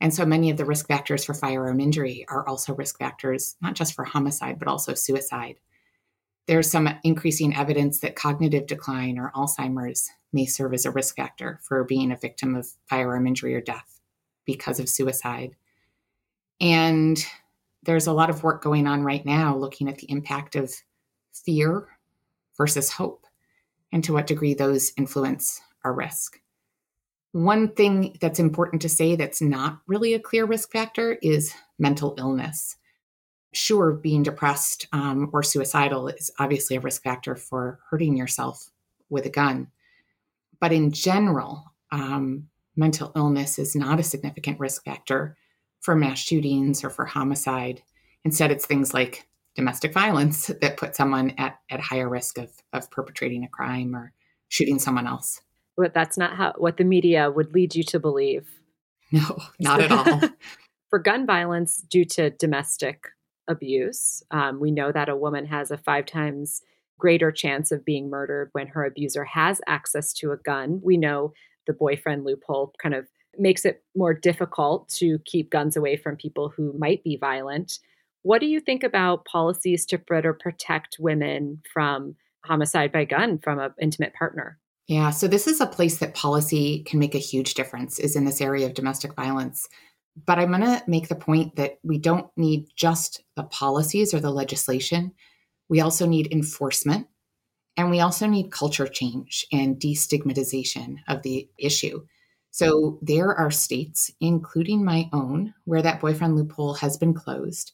And 0.00 0.12
so 0.12 0.26
many 0.26 0.50
of 0.50 0.56
the 0.56 0.64
risk 0.64 0.86
factors 0.86 1.24
for 1.24 1.34
firearm 1.34 1.80
injury 1.80 2.26
are 2.28 2.46
also 2.46 2.74
risk 2.74 2.98
factors, 2.98 3.56
not 3.62 3.74
just 3.74 3.94
for 3.94 4.04
homicide, 4.04 4.58
but 4.58 4.68
also 4.68 4.94
suicide. 4.94 5.56
There's 6.46 6.70
some 6.70 6.88
increasing 7.02 7.56
evidence 7.56 8.00
that 8.00 8.14
cognitive 8.14 8.66
decline 8.66 9.18
or 9.18 9.32
Alzheimer's 9.34 10.10
may 10.32 10.46
serve 10.46 10.74
as 10.74 10.84
a 10.84 10.90
risk 10.90 11.16
factor 11.16 11.58
for 11.62 11.82
being 11.82 12.12
a 12.12 12.16
victim 12.16 12.54
of 12.54 12.68
firearm 12.88 13.26
injury 13.26 13.54
or 13.54 13.60
death 13.60 14.00
because 14.44 14.78
of 14.78 14.88
suicide. 14.88 15.56
And 16.60 17.24
there's 17.86 18.06
a 18.06 18.12
lot 18.12 18.30
of 18.30 18.42
work 18.42 18.62
going 18.62 18.86
on 18.86 19.02
right 19.02 19.24
now 19.24 19.56
looking 19.56 19.88
at 19.88 19.98
the 19.98 20.10
impact 20.10 20.56
of 20.56 20.74
fear 21.32 21.88
versus 22.56 22.90
hope 22.90 23.26
and 23.92 24.04
to 24.04 24.12
what 24.12 24.26
degree 24.26 24.54
those 24.54 24.92
influence 24.98 25.60
our 25.84 25.92
risk. 25.94 26.40
One 27.32 27.68
thing 27.68 28.16
that's 28.20 28.38
important 28.38 28.82
to 28.82 28.88
say 28.88 29.16
that's 29.16 29.40
not 29.40 29.80
really 29.86 30.14
a 30.14 30.20
clear 30.20 30.44
risk 30.44 30.70
factor 30.70 31.18
is 31.22 31.54
mental 31.78 32.14
illness 32.18 32.76
sure, 33.56 33.92
being 33.92 34.22
depressed 34.22 34.86
um, 34.92 35.30
or 35.32 35.42
suicidal 35.42 36.08
is 36.08 36.30
obviously 36.38 36.76
a 36.76 36.80
risk 36.80 37.02
factor 37.02 37.34
for 37.34 37.80
hurting 37.90 38.16
yourself 38.16 38.68
with 39.08 39.26
a 39.26 39.30
gun. 39.30 39.68
But 40.60 40.72
in 40.72 40.92
general, 40.92 41.64
um, 41.90 42.48
mental 42.76 43.12
illness 43.16 43.58
is 43.58 43.74
not 43.74 43.98
a 43.98 44.04
significant 44.04 44.60
risk 44.60 44.84
factor 44.84 45.36
for 45.86 45.94
mass 45.94 46.18
shootings 46.18 46.82
or 46.84 46.90
for 46.90 47.06
homicide. 47.06 47.80
Instead, 48.24 48.50
it's 48.50 48.66
things 48.66 48.92
like 48.92 49.26
domestic 49.54 49.92
violence 49.94 50.48
that 50.60 50.76
put 50.76 50.96
someone 50.96 51.32
at, 51.38 51.60
at 51.70 51.80
higher 51.80 52.08
risk 52.08 52.36
of, 52.36 52.50
of 52.74 52.90
perpetrating 52.90 53.44
a 53.44 53.48
crime 53.48 53.94
or 53.94 54.12
shooting 54.48 54.78
someone 54.78 55.06
else. 55.06 55.40
But 55.76 55.94
that's 55.94 56.18
not 56.18 56.36
how 56.36 56.54
what 56.58 56.76
the 56.76 56.84
media 56.84 57.30
would 57.30 57.54
lead 57.54 57.74
you 57.74 57.84
to 57.84 58.00
believe. 58.00 58.48
No, 59.12 59.38
not 59.60 59.80
at 59.80 59.92
all. 59.92 60.20
for 60.90 60.98
gun 60.98 61.24
violence 61.24 61.78
due 61.78 62.04
to 62.06 62.30
domestic 62.30 63.06
abuse. 63.46 64.22
Um, 64.30 64.58
we 64.58 64.72
know 64.72 64.90
that 64.90 65.08
a 65.08 65.16
woman 65.16 65.46
has 65.46 65.70
a 65.70 65.78
five 65.78 66.06
times 66.06 66.62
greater 66.98 67.30
chance 67.30 67.70
of 67.70 67.84
being 67.84 68.10
murdered 68.10 68.48
when 68.52 68.68
her 68.68 68.84
abuser 68.84 69.24
has 69.24 69.60
access 69.68 70.12
to 70.14 70.32
a 70.32 70.36
gun. 70.38 70.80
We 70.82 70.96
know 70.96 71.32
the 71.66 71.74
boyfriend 71.74 72.24
loophole 72.24 72.72
kind 72.82 72.94
of 72.94 73.06
makes 73.38 73.64
it 73.64 73.82
more 73.94 74.14
difficult 74.14 74.88
to 74.88 75.18
keep 75.24 75.50
guns 75.50 75.76
away 75.76 75.96
from 75.96 76.16
people 76.16 76.52
who 76.54 76.74
might 76.78 77.02
be 77.04 77.16
violent. 77.16 77.78
What 78.22 78.40
do 78.40 78.46
you 78.46 78.60
think 78.60 78.82
about 78.82 79.24
policies 79.24 79.86
to 79.86 79.98
better 79.98 80.32
protect 80.32 80.96
women 80.98 81.62
from 81.72 82.16
homicide 82.44 82.92
by 82.92 83.04
gun 83.04 83.38
from 83.38 83.58
an 83.58 83.72
intimate 83.80 84.14
partner? 84.14 84.58
Yeah, 84.88 85.10
so 85.10 85.26
this 85.26 85.46
is 85.46 85.60
a 85.60 85.66
place 85.66 85.98
that 85.98 86.14
policy 86.14 86.84
can 86.84 86.98
make 86.98 87.14
a 87.14 87.18
huge 87.18 87.54
difference 87.54 87.98
is 87.98 88.14
in 88.14 88.24
this 88.24 88.40
area 88.40 88.66
of 88.66 88.74
domestic 88.74 89.14
violence. 89.14 89.68
But 90.26 90.38
I'm 90.38 90.48
going 90.48 90.62
to 90.62 90.82
make 90.86 91.08
the 91.08 91.16
point 91.16 91.56
that 91.56 91.78
we 91.82 91.98
don't 91.98 92.30
need 92.36 92.68
just 92.76 93.22
the 93.34 93.42
policies 93.42 94.14
or 94.14 94.20
the 94.20 94.30
legislation. 94.30 95.12
We 95.68 95.80
also 95.80 96.06
need 96.06 96.32
enforcement. 96.32 97.08
And 97.76 97.90
we 97.90 98.00
also 98.00 98.26
need 98.26 98.50
culture 98.50 98.86
change 98.86 99.46
and 99.52 99.78
destigmatization 99.78 100.96
of 101.08 101.22
the 101.22 101.48
issue. 101.58 102.06
So 102.56 102.98
there 103.02 103.34
are 103.34 103.50
states, 103.50 104.10
including 104.18 104.82
my 104.82 105.10
own, 105.12 105.52
where 105.66 105.82
that 105.82 106.00
boyfriend 106.00 106.36
loophole 106.36 106.72
has 106.72 106.96
been 106.96 107.12
closed. 107.12 107.72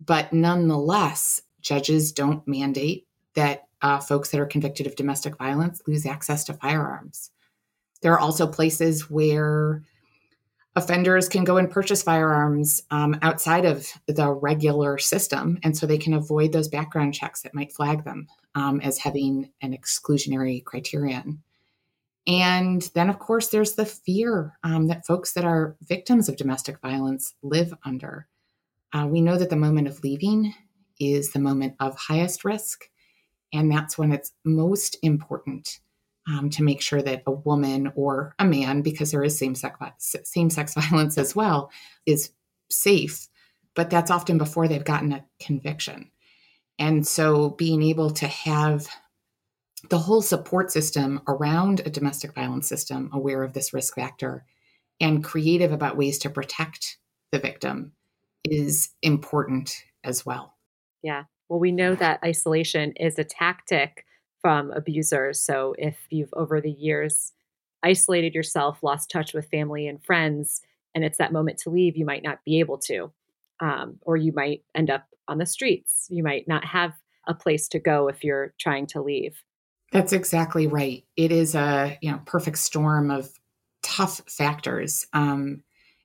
But 0.00 0.32
nonetheless, 0.32 1.42
judges 1.60 2.12
don't 2.12 2.46
mandate 2.46 3.08
that 3.34 3.64
uh, 3.80 3.98
folks 3.98 4.28
that 4.28 4.38
are 4.38 4.46
convicted 4.46 4.86
of 4.86 4.94
domestic 4.94 5.36
violence 5.38 5.82
lose 5.88 6.06
access 6.06 6.44
to 6.44 6.54
firearms. 6.54 7.32
There 8.00 8.12
are 8.12 8.20
also 8.20 8.46
places 8.46 9.10
where 9.10 9.82
offenders 10.76 11.28
can 11.28 11.42
go 11.42 11.56
and 11.56 11.68
purchase 11.68 12.04
firearms 12.04 12.80
um, 12.92 13.18
outside 13.22 13.64
of 13.64 13.88
the 14.06 14.30
regular 14.30 14.98
system. 14.98 15.58
And 15.64 15.76
so 15.76 15.84
they 15.84 15.98
can 15.98 16.14
avoid 16.14 16.52
those 16.52 16.68
background 16.68 17.12
checks 17.12 17.42
that 17.42 17.54
might 17.54 17.72
flag 17.72 18.04
them 18.04 18.28
um, 18.54 18.80
as 18.82 18.98
having 18.98 19.50
an 19.62 19.76
exclusionary 19.76 20.62
criterion. 20.62 21.42
And 22.26 22.82
then, 22.94 23.10
of 23.10 23.18
course, 23.18 23.48
there's 23.48 23.74
the 23.74 23.86
fear 23.86 24.56
um, 24.62 24.86
that 24.86 25.06
folks 25.06 25.32
that 25.32 25.44
are 25.44 25.76
victims 25.82 26.28
of 26.28 26.36
domestic 26.36 26.80
violence 26.80 27.34
live 27.42 27.74
under. 27.84 28.28
Uh, 28.92 29.06
we 29.10 29.20
know 29.20 29.36
that 29.36 29.50
the 29.50 29.56
moment 29.56 29.88
of 29.88 30.02
leaving 30.04 30.54
is 31.00 31.32
the 31.32 31.40
moment 31.40 31.74
of 31.80 31.96
highest 31.96 32.44
risk, 32.44 32.88
and 33.52 33.70
that's 33.72 33.98
when 33.98 34.12
it's 34.12 34.32
most 34.44 34.96
important 35.02 35.80
um, 36.28 36.50
to 36.50 36.62
make 36.62 36.80
sure 36.80 37.02
that 37.02 37.22
a 37.26 37.32
woman 37.32 37.92
or 37.96 38.34
a 38.38 38.44
man, 38.44 38.82
because 38.82 39.10
there 39.10 39.24
is 39.24 39.36
same 39.36 39.56
sex 39.56 39.78
same 40.24 40.50
sex 40.50 40.74
violence 40.90 41.18
as 41.18 41.34
well, 41.34 41.70
is 42.06 42.30
safe. 42.70 43.28
But 43.74 43.90
that's 43.90 44.10
often 44.10 44.38
before 44.38 44.68
they've 44.68 44.84
gotten 44.84 45.12
a 45.12 45.24
conviction, 45.40 46.10
and 46.78 47.06
so 47.06 47.50
being 47.50 47.82
able 47.82 48.10
to 48.10 48.26
have 48.28 48.86
the 49.90 49.98
whole 49.98 50.22
support 50.22 50.70
system 50.70 51.20
around 51.26 51.80
a 51.80 51.90
domestic 51.90 52.34
violence 52.34 52.68
system 52.68 53.10
aware 53.12 53.42
of 53.42 53.52
this 53.52 53.72
risk 53.72 53.94
factor 53.94 54.44
and 55.00 55.24
creative 55.24 55.72
about 55.72 55.96
ways 55.96 56.18
to 56.18 56.30
protect 56.30 56.98
the 57.32 57.38
victim 57.38 57.92
is 58.44 58.90
important 59.02 59.84
as 60.04 60.24
well. 60.24 60.54
Yeah. 61.02 61.24
Well, 61.48 61.58
we 61.58 61.72
know 61.72 61.94
that 61.96 62.20
isolation 62.24 62.92
is 62.96 63.18
a 63.18 63.24
tactic 63.24 64.06
from 64.40 64.70
abusers. 64.70 65.40
So 65.40 65.74
if 65.78 65.96
you've 66.10 66.32
over 66.34 66.60
the 66.60 66.70
years 66.70 67.32
isolated 67.82 68.34
yourself, 68.34 68.82
lost 68.82 69.10
touch 69.10 69.34
with 69.34 69.50
family 69.50 69.88
and 69.88 70.02
friends, 70.04 70.62
and 70.94 71.04
it's 71.04 71.18
that 71.18 71.32
moment 71.32 71.58
to 71.58 71.70
leave, 71.70 71.96
you 71.96 72.04
might 72.04 72.22
not 72.22 72.44
be 72.44 72.60
able 72.60 72.78
to. 72.78 73.12
Um, 73.60 73.98
or 74.02 74.16
you 74.16 74.32
might 74.32 74.62
end 74.74 74.90
up 74.90 75.06
on 75.28 75.38
the 75.38 75.46
streets. 75.46 76.06
You 76.10 76.22
might 76.22 76.48
not 76.48 76.64
have 76.64 76.94
a 77.26 77.34
place 77.34 77.68
to 77.68 77.78
go 77.78 78.08
if 78.08 78.24
you're 78.24 78.54
trying 78.58 78.86
to 78.88 79.00
leave. 79.00 79.42
That's 79.92 80.12
exactly 80.12 80.66
right. 80.66 81.04
It 81.16 81.30
is 81.30 81.54
a 81.54 81.98
you 82.00 82.10
know 82.10 82.20
perfect 82.24 82.58
storm 82.58 83.10
of 83.10 83.30
tough 83.82 84.22
factors. 84.26 85.06
Um, 85.12 85.62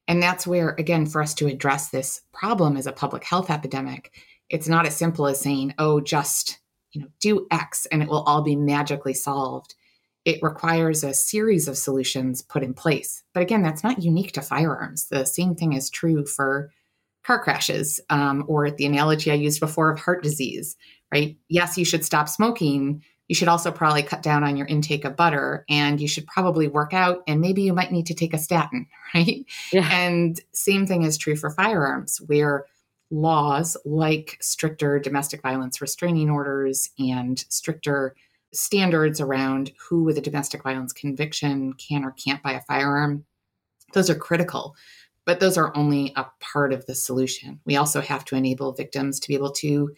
and 0.08 0.22
that's 0.22 0.48
where, 0.48 0.70
again, 0.78 1.06
for 1.06 1.22
us 1.22 1.34
to 1.36 1.48
address 1.48 1.90
this 1.90 2.22
problem 2.34 2.78
as 2.78 2.88
a 2.88 2.94
public 2.94 3.24
health 3.24 3.50
epidemic, 3.50 4.14
it's 4.50 4.68
not 4.68 4.86
as 4.86 4.96
simple 4.96 5.28
as 5.28 5.40
saying, 5.40 5.74
oh, 5.80 6.00
just 6.00 6.60
you 6.92 7.02
know, 7.02 7.08
do 7.20 7.46
X 7.52 7.86
and 7.88 8.02
it 8.02 8.08
will 8.08 8.24
all 8.24 8.42
be 8.42 8.56
magically 8.56 9.14
solved. 9.14 9.76
It 10.24 10.40
requires 10.42 11.04
a 11.04 11.14
series 11.14 11.68
of 11.68 11.78
solutions 11.78 12.42
put 12.42 12.64
in 12.64 12.74
place. 12.74 13.24
But 13.34 13.44
again, 13.44 13.62
that's 13.62 13.84
not 13.84 14.02
unique 14.02 14.32
to 14.34 14.42
firearms. 14.42 15.08
The 15.08 15.26
same 15.26 15.56
thing 15.56 15.74
is 15.74 15.90
true 15.90 16.26
for 16.26 16.72
car 17.24 17.44
crashes 17.44 18.00
um, 18.10 18.46
or 18.48 18.72
the 18.72 18.86
analogy 18.86 19.32
I 19.32 19.36
used 19.36 19.60
before 19.60 19.92
of 19.92 20.00
heart 20.00 20.24
disease, 20.24 20.78
right? 21.12 21.38
Yes, 21.50 21.78
you 21.78 21.84
should 21.84 22.06
stop 22.06 22.30
smoking. 22.30 23.04
You 23.28 23.36
should 23.36 23.48
also 23.48 23.72
probably 23.72 24.04
cut 24.04 24.24
down 24.24 24.44
on 24.44 24.56
your 24.56 24.68
intake 24.68 25.04
of 25.06 25.16
butter 25.16 25.66
and 25.70 26.00
you 26.00 26.08
should 26.08 26.26
probably 26.28 26.68
work 26.68 26.94
out 26.94 27.24
and 27.28 27.42
maybe 27.42 27.62
you 27.62 27.74
might 27.74 27.92
need 27.92 28.06
to 28.08 28.14
take 28.14 28.34
a 28.34 28.38
statin, 28.38 28.88
right? 29.14 29.46
Yeah. 29.72 29.90
And 29.92 30.40
same 30.54 30.88
thing 30.88 31.04
is 31.04 31.18
true 31.18 31.36
for 31.36 31.50
firearms, 31.50 32.22
where 32.28 32.66
laws 33.10 33.78
like 33.86 34.38
stricter 34.42 35.00
domestic 35.00 35.42
violence 35.42 35.82
restraining 35.82 36.30
orders 36.30 36.90
and 37.00 37.46
stricter 37.50 38.16
standards 38.54 39.22
around 39.22 39.72
who 39.78 40.04
with 40.04 40.18
a 40.18 40.22
domestic 40.22 40.64
violence 40.64 40.94
conviction 40.94 41.74
can 41.74 42.04
or 42.04 42.12
can't 42.12 42.44
buy 42.44 42.54
a 42.54 42.62
firearm. 42.62 43.26
Those 43.94 44.10
are 44.10 44.16
critical, 44.16 44.76
but 45.26 45.40
those 45.40 45.58
are 45.58 45.76
only 45.76 46.14
a 46.16 46.26
part 46.40 46.74
of 46.74 46.86
the 46.86 46.96
solution. 46.96 47.60
We 47.66 47.76
also 47.76 48.02
have 48.02 48.26
to 48.26 48.36
enable 48.36 48.74
victims 48.74 49.20
to 49.20 49.28
be 49.28 49.36
able 49.36 49.52
to 49.52 49.94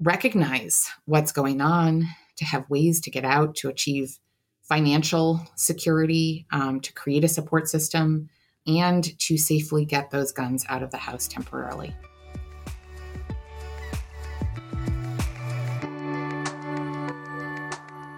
recognize 0.00 0.88
what's 1.04 1.32
going 1.32 1.60
on, 1.60 2.06
to 2.36 2.44
have 2.44 2.68
ways 2.68 3.00
to 3.02 3.10
get 3.10 3.24
out, 3.24 3.54
to 3.56 3.68
achieve 3.68 4.18
financial 4.62 5.40
security, 5.56 6.46
um, 6.50 6.80
to 6.80 6.92
create 6.92 7.24
a 7.24 7.28
support 7.28 7.68
system, 7.68 8.28
and 8.66 9.18
to 9.18 9.36
safely 9.36 9.84
get 9.84 10.10
those 10.10 10.32
guns 10.32 10.64
out 10.68 10.82
of 10.82 10.90
the 10.90 10.96
house 10.96 11.28
temporarily. 11.28 11.94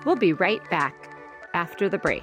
We'll 0.05 0.15
be 0.15 0.33
right 0.33 0.63
back 0.71 0.95
after 1.53 1.89
the 1.89 1.99
break. 1.99 2.23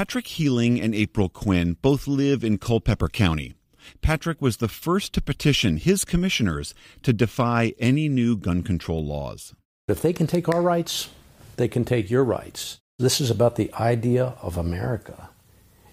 Patrick 0.00 0.28
Healing 0.28 0.80
and 0.80 0.94
April 0.94 1.28
Quinn 1.28 1.76
both 1.82 2.08
live 2.08 2.42
in 2.42 2.56
Culpeper 2.56 3.10
County. 3.10 3.52
Patrick 4.00 4.40
was 4.40 4.56
the 4.56 4.66
first 4.66 5.12
to 5.12 5.20
petition 5.20 5.76
his 5.76 6.06
commissioners 6.06 6.72
to 7.02 7.12
defy 7.12 7.74
any 7.78 8.08
new 8.08 8.34
gun 8.34 8.62
control 8.62 9.04
laws. 9.04 9.54
If 9.88 10.00
they 10.00 10.14
can 10.14 10.26
take 10.26 10.48
our 10.48 10.62
rights, 10.62 11.10
they 11.56 11.68
can 11.68 11.84
take 11.84 12.08
your 12.08 12.24
rights. 12.24 12.78
This 12.98 13.20
is 13.20 13.30
about 13.30 13.56
the 13.56 13.70
idea 13.74 14.36
of 14.40 14.56
America. 14.56 15.28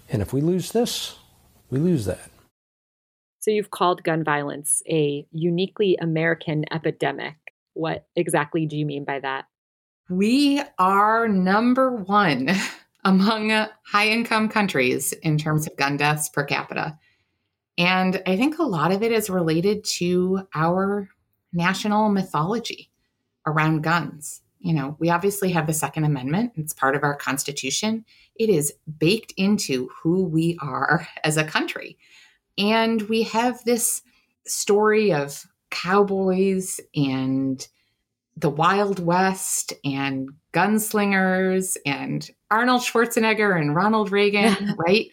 And 0.10 0.22
if 0.22 0.32
we 0.32 0.40
lose 0.40 0.72
this, 0.72 1.18
we 1.70 1.78
lose 1.78 2.06
that. 2.06 2.32
So 3.40 3.52
you've 3.52 3.72
called 3.72 4.06
gun 4.06 4.24
violence 4.24 4.82
a 4.90 5.28
uniquely 5.34 5.98
American 6.00 6.64
epidemic. 6.72 7.36
What 7.74 8.08
exactly 8.16 8.68
do 8.68 8.78
you 8.78 8.86
mean 8.86 9.04
by 9.04 9.20
that? 9.20 9.48
We 10.10 10.62
are 10.80 11.28
number 11.28 11.92
one 11.92 12.56
among 13.08 13.50
high 13.86 14.10
income 14.10 14.50
countries 14.50 15.14
in 15.14 15.38
terms 15.38 15.66
of 15.66 15.78
gun 15.78 15.96
deaths 15.96 16.28
per 16.28 16.44
capita. 16.44 17.00
And 17.78 18.22
I 18.28 18.36
think 18.36 18.60
a 18.60 18.64
lot 18.64 18.92
of 18.92 19.02
it 19.02 19.14
is 19.14 19.30
related 19.30 19.86
to 19.86 20.46
our 20.54 21.08
national 21.54 22.10
mythology 22.10 22.92
around 23.46 23.82
guns. 23.82 24.42
You 24.60 24.74
know, 24.74 24.98
we 25.00 25.10
obviously 25.10 25.52
have 25.54 25.68
the 25.68 25.74
Second 25.74 26.04
Amendment, 26.04 26.52
it's 26.58 26.74
part 26.74 26.98
of 26.98 27.04
our 27.04 27.16
Constitution. 27.16 28.04
It 28.36 28.50
is 28.50 28.74
baked 29.00 29.34
into 29.38 29.88
who 30.02 30.26
we 30.26 30.58
are 30.62 31.08
as 31.24 31.38
a 31.38 31.46
country. 31.46 31.98
And 32.58 33.04
we 33.04 33.24
have 33.24 33.64
this 33.64 34.02
story 34.46 35.14
of 35.14 35.46
cowboys 35.70 36.82
and 36.94 37.66
the 38.36 38.50
Wild 38.50 39.00
West 39.00 39.72
and 39.86 40.30
gunslingers 40.58 41.78
and 41.86 42.32
Arnold 42.50 42.82
Schwarzenegger 42.82 43.60
and 43.60 43.76
Ronald 43.76 44.12
Reagan, 44.12 44.76
right? 44.78 45.08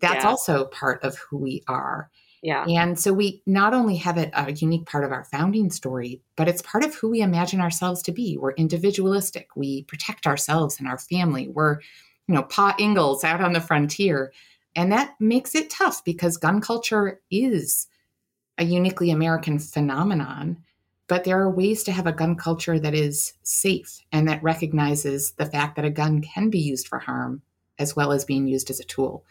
That's 0.00 0.24
yeah. 0.24 0.30
also 0.30 0.66
part 0.66 1.02
of 1.02 1.16
who 1.16 1.38
we 1.38 1.62
are. 1.68 2.10
Yeah. 2.42 2.64
And 2.66 2.98
so 2.98 3.12
we 3.12 3.42
not 3.46 3.74
only 3.74 3.96
have 3.96 4.18
it 4.18 4.30
a 4.34 4.52
unique 4.52 4.86
part 4.86 5.04
of 5.04 5.12
our 5.12 5.24
founding 5.24 5.70
story, 5.70 6.22
but 6.36 6.48
it's 6.48 6.62
part 6.62 6.84
of 6.84 6.94
who 6.94 7.10
we 7.10 7.22
imagine 7.22 7.60
ourselves 7.60 8.02
to 8.02 8.12
be. 8.12 8.36
We're 8.38 8.52
individualistic. 8.52 9.48
We 9.56 9.84
protect 9.84 10.26
ourselves 10.26 10.78
and 10.78 10.88
our 10.88 10.98
family. 10.98 11.48
We're, 11.48 11.80
you 12.26 12.34
know, 12.34 12.42
Pa 12.42 12.74
Ingalls 12.78 13.24
out 13.24 13.42
on 13.42 13.52
the 13.52 13.60
frontier. 13.60 14.32
And 14.74 14.92
that 14.92 15.14
makes 15.18 15.54
it 15.54 15.70
tough 15.70 16.04
because 16.04 16.36
gun 16.36 16.60
culture 16.60 17.20
is 17.30 17.88
a 18.56 18.64
uniquely 18.64 19.10
American 19.10 19.58
phenomenon. 19.58 20.58
But 21.10 21.24
there 21.24 21.40
are 21.40 21.50
ways 21.50 21.82
to 21.82 21.92
have 21.92 22.06
a 22.06 22.12
gun 22.12 22.36
culture 22.36 22.78
that 22.78 22.94
is 22.94 23.32
safe 23.42 23.98
and 24.12 24.28
that 24.28 24.44
recognizes 24.44 25.32
the 25.32 25.44
fact 25.44 25.74
that 25.74 25.84
a 25.84 25.90
gun 25.90 26.22
can 26.22 26.50
be 26.50 26.60
used 26.60 26.86
for 26.86 27.00
harm 27.00 27.42
as 27.80 27.96
well 27.96 28.12
as 28.12 28.24
being 28.24 28.46
used 28.46 28.70
as 28.70 28.78
a 28.78 28.84
tool. 28.84 29.24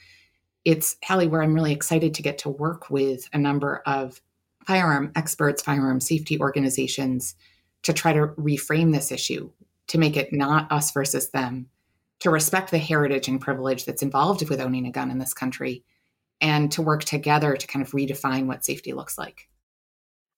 It's 0.65 0.97
Halle 1.01 1.29
where 1.29 1.41
I'm 1.41 1.53
really 1.53 1.71
excited 1.71 2.13
to 2.13 2.21
get 2.21 2.37
to 2.39 2.49
work 2.49 2.89
with 2.89 3.29
a 3.31 3.37
number 3.37 3.81
of 3.85 4.19
firearm 4.67 5.13
experts, 5.15 5.61
firearm 5.61 6.01
safety 6.01 6.37
organizations 6.37 7.33
to 7.83 7.93
try 7.93 8.11
to 8.11 8.27
reframe 8.37 8.91
this 8.91 9.09
issue, 9.09 9.49
to 9.87 9.97
make 9.97 10.17
it 10.17 10.33
not 10.33 10.69
us 10.73 10.91
versus 10.91 11.29
them, 11.29 11.69
to 12.19 12.29
respect 12.29 12.71
the 12.71 12.77
heritage 12.77 13.29
and 13.29 13.39
privilege 13.39 13.85
that's 13.85 14.03
involved 14.03 14.49
with 14.49 14.59
owning 14.59 14.85
a 14.85 14.91
gun 14.91 15.09
in 15.09 15.17
this 15.17 15.33
country, 15.33 15.85
and 16.41 16.73
to 16.73 16.81
work 16.81 17.05
together 17.05 17.55
to 17.55 17.67
kind 17.67 17.85
of 17.85 17.93
redefine 17.93 18.47
what 18.47 18.65
safety 18.65 18.91
looks 18.91 19.17
like. 19.17 19.48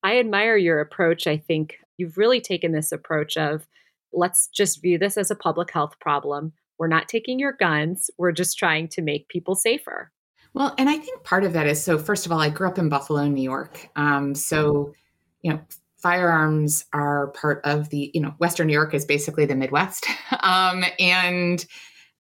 I 0.04 0.20
admire 0.20 0.58
your 0.58 0.80
approach. 0.80 1.28
I 1.28 1.38
think 1.38 1.78
you've 1.98 2.18
really 2.18 2.42
taken 2.42 2.72
this 2.72 2.92
approach 2.92 3.38
of 3.38 3.68
let's 4.14 4.48
just 4.48 4.82
view 4.82 4.98
this 4.98 5.18
as 5.18 5.32
a 5.32 5.36
public 5.36 5.72
health 5.72 6.00
problem. 6.00 6.54
We're 6.78 6.88
not 6.88 7.08
taking 7.08 7.40
your 7.40 7.54
guns, 7.54 8.10
we're 8.18 8.32
just 8.32 8.58
trying 8.58 8.88
to 8.90 9.02
make 9.02 9.30
people 9.30 9.56
safer. 9.56 10.12
Well, 10.54 10.74
and 10.78 10.90
I 10.90 10.98
think 10.98 11.24
part 11.24 11.44
of 11.44 11.54
that 11.54 11.68
is 11.68 11.82
so, 11.82 11.98
first 11.98 12.26
of 12.26 12.32
all, 12.32 12.40
I 12.40 12.50
grew 12.50 12.68
up 12.68 12.78
in 12.78 12.90
Buffalo, 12.90 13.26
New 13.28 13.44
York. 13.44 13.88
Um, 13.96 14.36
so, 14.36 14.94
you 15.42 15.54
know, 15.54 15.62
firearms 16.02 16.86
are 16.92 17.28
part 17.28 17.62
of 17.64 17.90
the, 17.90 18.12
you 18.14 18.20
know, 18.20 18.34
Western 18.40 18.68
New 18.68 18.74
York 18.74 18.94
is 18.94 19.06
basically 19.06 19.46
the 19.46 19.56
Midwest. 19.56 20.08
Um, 20.44 20.84
and, 20.98 21.64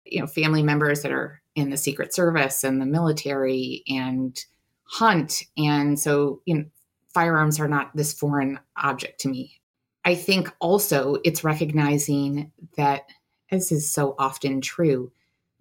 you 0.05 0.19
know, 0.19 0.27
family 0.27 0.61
members 0.61 1.01
that 1.01 1.11
are 1.11 1.41
in 1.55 1.71
the 1.71 1.77
Secret 1.77 2.13
Service 2.13 2.63
and 2.63 2.79
the 2.79 2.85
military 2.85 3.83
and 3.87 4.37
hunt. 4.83 5.41
And 5.57 5.99
so, 5.99 6.41
you 6.45 6.55
know, 6.55 6.65
firearms 7.13 7.59
are 7.59 7.67
not 7.67 7.95
this 7.95 8.13
foreign 8.13 8.59
object 8.77 9.21
to 9.21 9.29
me. 9.29 9.61
I 10.03 10.15
think 10.15 10.51
also 10.59 11.17
it's 11.23 11.43
recognizing 11.43 12.51
that, 12.75 13.09
as 13.51 13.71
is 13.71 13.91
so 13.91 14.15
often 14.17 14.61
true, 14.61 15.11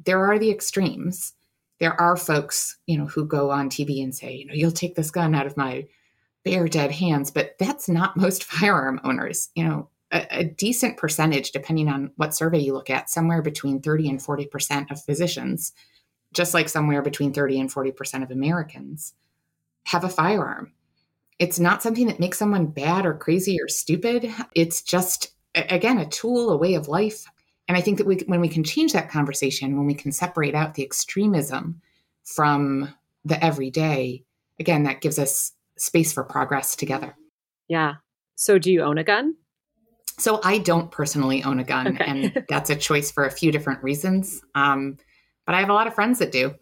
there 0.05 0.25
are 0.25 0.39
the 0.39 0.51
extremes. 0.51 1.33
There 1.79 1.99
are 2.01 2.17
folks, 2.17 2.77
you 2.87 2.97
know, 2.97 3.07
who 3.07 3.25
go 3.27 3.51
on 3.51 3.69
TV 3.69 4.03
and 4.03 4.15
say, 4.15 4.35
you 4.35 4.47
know, 4.47 4.55
you'll 4.55 4.71
take 4.71 4.95
this 4.95 5.11
gun 5.11 5.35
out 5.35 5.47
of 5.47 5.57
my 5.57 5.87
bare 6.45 6.69
dead 6.69 6.91
hands, 6.91 7.31
but 7.31 7.57
that's 7.59 7.89
not 7.89 8.17
most 8.17 8.45
firearm 8.53 9.01
owners. 9.05 9.51
You 9.55 9.65
know, 9.65 9.89
a, 10.13 10.27
a, 10.31 10.45
decent 10.45 10.97
percentage, 10.97 11.53
depending 11.53 11.89
on 11.89 12.11
what 12.17 12.35
survey 12.35 12.59
you 12.59 12.73
look 12.73 12.91
at, 12.91 13.11
somewhere 13.11 13.43
between 13.43 13.81
30 13.81 14.09
and 14.09 14.19
40% 14.21 14.91
of 14.91 15.03
physicians, 15.03 15.73
just 16.33 16.55
like 16.55 16.69
somewhere 16.69 17.03
between 17.03 17.33
30 17.33 17.61
and 17.61 17.73
40% 17.73 18.23
of 18.23 18.31
Americans, 18.31 19.15
have 19.85 20.05
a 20.05 20.09
firearm. 20.09 20.73
It's 21.41 21.59
not 21.59 21.83
something 21.83 22.07
that 22.07 22.21
makes 22.21 22.39
someone 22.39 22.67
bad 22.67 23.07
or 23.07 23.15
crazy 23.15 23.59
or 23.61 23.67
stupid. 23.67 24.31
It's 24.55 24.83
just, 24.83 25.33
again, 25.55 25.99
a 25.99 26.07
tool, 26.07 26.51
a 26.51 26.57
way 26.57 26.75
of 26.75 26.87
life. 26.87 27.25
And 27.67 27.79
I 27.79 27.81
think 27.81 27.97
that 27.97 28.07
we, 28.07 28.17
when 28.27 28.43
we 28.43 28.49
can 28.49 28.63
change 28.63 28.93
that 28.93 29.11
conversation, 29.11 29.77
when 29.77 29.87
we 29.87 29.95
can 29.95 30.13
separate 30.13 30.55
out 30.55 30.75
the 30.75 30.85
extremism 30.85 31.81
from 32.25 32.95
the 33.25 33.43
everyday, 33.43 34.23
again, 34.59 34.83
that 34.83 35.01
gives 35.01 35.19
us 35.19 35.53
space 35.77 36.13
for 36.13 36.25
progress 36.25 36.77
together. 36.77 37.17
Yeah. 37.69 37.95
So, 38.37 38.59
do 38.59 38.71
you 38.71 38.83
own 38.83 38.99
a 38.99 39.05
gun? 39.05 39.35
So, 40.19 40.41
I 40.45 40.59
don't 40.59 40.91
personally 40.91 41.43
own 41.43 41.59
a 41.59 41.65
gun, 41.65 41.89
okay. 41.89 42.05
and 42.05 42.45
that's 42.49 42.69
a 42.69 42.77
choice 42.77 43.11
for 43.11 43.25
a 43.25 43.31
few 43.31 43.51
different 43.51 43.83
reasons. 43.83 44.43
Um, 44.55 44.99
but 45.47 45.55
I 45.55 45.61
have 45.61 45.71
a 45.71 45.75
lot 45.75 45.87
of 45.87 45.95
friends 45.95 46.19
that 46.19 46.33
do. 46.33 46.55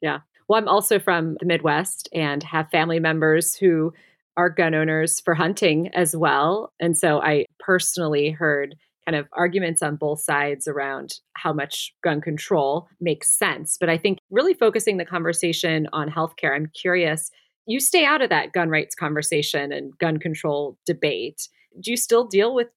Yeah. 0.00 0.20
Well, 0.48 0.58
I'm 0.60 0.68
also 0.68 0.98
from 0.98 1.36
the 1.40 1.46
Midwest 1.46 2.08
and 2.12 2.42
have 2.42 2.70
family 2.70 3.00
members 3.00 3.54
who 3.54 3.92
are 4.36 4.50
gun 4.50 4.74
owners 4.74 5.20
for 5.20 5.34
hunting 5.34 5.88
as 5.94 6.16
well. 6.16 6.72
And 6.80 6.96
so 6.96 7.20
I 7.20 7.46
personally 7.60 8.30
heard 8.30 8.74
kind 9.06 9.16
of 9.16 9.26
arguments 9.32 9.82
on 9.82 9.96
both 9.96 10.20
sides 10.20 10.66
around 10.66 11.14
how 11.34 11.52
much 11.52 11.92
gun 12.02 12.20
control 12.20 12.88
makes 13.00 13.30
sense. 13.30 13.76
But 13.78 13.90
I 13.90 13.98
think 13.98 14.18
really 14.30 14.54
focusing 14.54 14.96
the 14.96 15.04
conversation 15.04 15.88
on 15.92 16.10
healthcare, 16.10 16.54
I'm 16.54 16.70
curious, 16.80 17.30
you 17.66 17.80
stay 17.80 18.04
out 18.04 18.22
of 18.22 18.30
that 18.30 18.52
gun 18.52 18.70
rights 18.70 18.94
conversation 18.94 19.72
and 19.72 19.96
gun 19.98 20.18
control 20.18 20.78
debate. 20.86 21.48
Do 21.80 21.90
you 21.90 21.96
still 21.96 22.26
deal 22.26 22.54
with 22.54 22.68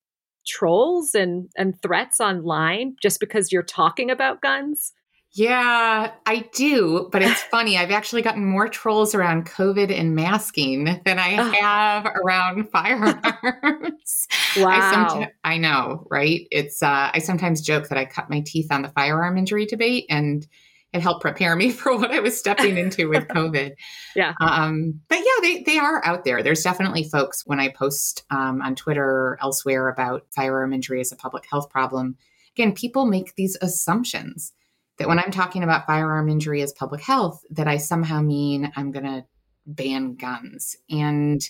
trolls 0.45 1.15
and, 1.15 1.49
and 1.58 1.82
threats 1.82 2.19
online 2.19 2.95
just 3.01 3.19
because 3.19 3.51
you're 3.51 3.63
talking 3.63 4.12
about 4.12 4.41
guns? 4.41 4.93
Yeah, 5.38 6.13
I 6.26 6.50
do. 6.56 7.10
But 7.12 7.21
it's 7.21 7.41
funny. 7.43 7.78
I've 7.78 7.91
actually 7.91 8.23
gotten 8.23 8.43
more 8.43 8.67
trolls 8.67 9.13
around 9.13 9.45
COVID 9.45 9.95
and 9.95 10.15
masking 10.15 10.86
than 11.06 11.19
I 11.19 11.30
have 11.30 12.08
around 12.08 12.67
firearms. 12.71 14.28
Wow. 14.58 14.65
I, 14.73 15.30
I 15.43 15.58
know, 15.60 16.08
right? 16.10 16.47
It's, 16.50 16.82
uh, 16.82 17.12
I 17.13 17.19
sometimes 17.19 17.62
joke 17.62 17.89
that 17.89 18.00
I 18.00 18.06
cut 18.06 18.32
my 18.32 18.41
teeth 18.47 18.71
on 18.71 18.82
the 18.82 18.89
firearm 18.89 19.38
injury 19.38 19.67
debate 19.67 20.08
and 20.10 20.47
it 20.91 21.02
helped 21.02 21.21
prepare 21.21 21.56
me 21.56 21.69
for 21.71 21.95
what 21.95 22.10
I 22.10 22.19
was 22.19 22.36
stepping 22.36 22.76
into 22.76 23.08
with 23.08 23.28
COVID. 23.28 23.73
yeah. 24.15 24.34
Um, 24.41 25.02
but 25.08 25.19
yeah, 25.19 25.41
they, 25.43 25.62
they 25.62 25.78
are 25.78 26.04
out 26.04 26.23
there. 26.23 26.41
There's 26.41 26.63
definitely 26.63 27.04
folks 27.04 27.43
when 27.45 27.60
I 27.60 27.69
post 27.69 28.23
um, 28.32 28.60
on 28.63 28.73
Twitter 28.73 29.06
or 29.06 29.38
elsewhere 29.39 29.88
about 29.88 30.26
firearm 30.36 30.73
injury 30.73 31.00
as 31.00 31.12
a 31.12 31.15
public 31.15 31.45
health 31.47 31.69
problem. 31.69 32.17
Again, 32.56 32.73
people 32.73 33.06
make 33.06 33.36
these 33.36 33.56
assumptions 33.62 34.54
that 34.97 35.07
when 35.07 35.19
I'm 35.19 35.31
talking 35.31 35.63
about 35.63 35.86
firearm 35.86 36.29
injury 36.29 36.62
as 36.62 36.73
public 36.73 37.01
health, 37.01 37.43
that 37.51 37.67
I 37.67 37.77
somehow 37.77 38.21
mean 38.21 38.71
I'm 38.75 38.91
going 38.91 39.05
to 39.05 39.25
ban 39.65 40.15
guns. 40.15 40.75
And 40.89 41.41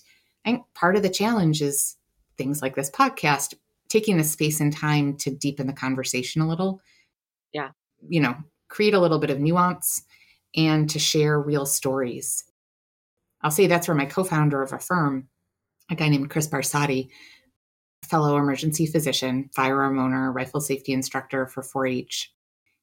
I 0.45 0.51
think 0.51 0.63
part 0.73 0.95
of 0.95 1.03
the 1.03 1.09
challenge 1.09 1.61
is 1.61 1.97
things 2.37 2.61
like 2.61 2.75
this 2.75 2.91
podcast, 2.91 3.53
taking 3.89 4.17
the 4.17 4.23
space 4.23 4.59
and 4.59 4.75
time 4.75 5.15
to 5.17 5.31
deepen 5.31 5.67
the 5.67 5.73
conversation 5.73 6.41
a 6.41 6.47
little. 6.47 6.81
Yeah. 7.53 7.69
You 8.07 8.21
know, 8.21 8.35
create 8.67 8.93
a 8.93 8.99
little 8.99 9.19
bit 9.19 9.29
of 9.29 9.39
nuance 9.39 10.03
and 10.55 10.89
to 10.89 10.99
share 10.99 11.39
real 11.39 11.65
stories. 11.65 12.43
I'll 13.41 13.51
say 13.51 13.67
that's 13.67 13.87
where 13.87 13.95
my 13.95 14.05
co 14.05 14.23
founder 14.23 14.61
of 14.61 14.71
AFFIRM, 14.71 15.25
a 15.89 15.95
guy 15.95 16.09
named 16.09 16.29
Chris 16.29 16.47
Barsotti, 16.47 17.09
fellow 18.03 18.37
emergency 18.37 18.85
physician, 18.85 19.49
firearm 19.53 19.99
owner, 19.99 20.31
rifle 20.31 20.59
safety 20.59 20.93
instructor 20.93 21.45
for 21.45 21.61
4 21.61 21.87
H, 21.87 22.33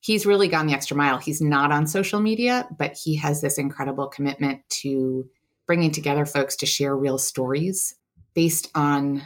he's 0.04 0.26
really 0.26 0.48
gone 0.48 0.66
the 0.66 0.74
extra 0.74 0.94
mile. 0.94 1.16
He's 1.16 1.40
not 1.40 1.72
on 1.72 1.86
social 1.86 2.20
media, 2.20 2.68
but 2.78 2.94
he 2.94 3.16
has 3.16 3.40
this 3.40 3.56
incredible 3.56 4.06
commitment 4.06 4.60
to 4.82 5.26
bringing 5.66 5.90
together 5.90 6.26
folks 6.26 6.56
to 6.56 6.66
share 6.66 6.94
real 6.94 7.16
stories 7.16 7.94
based 8.34 8.70
on 8.74 9.22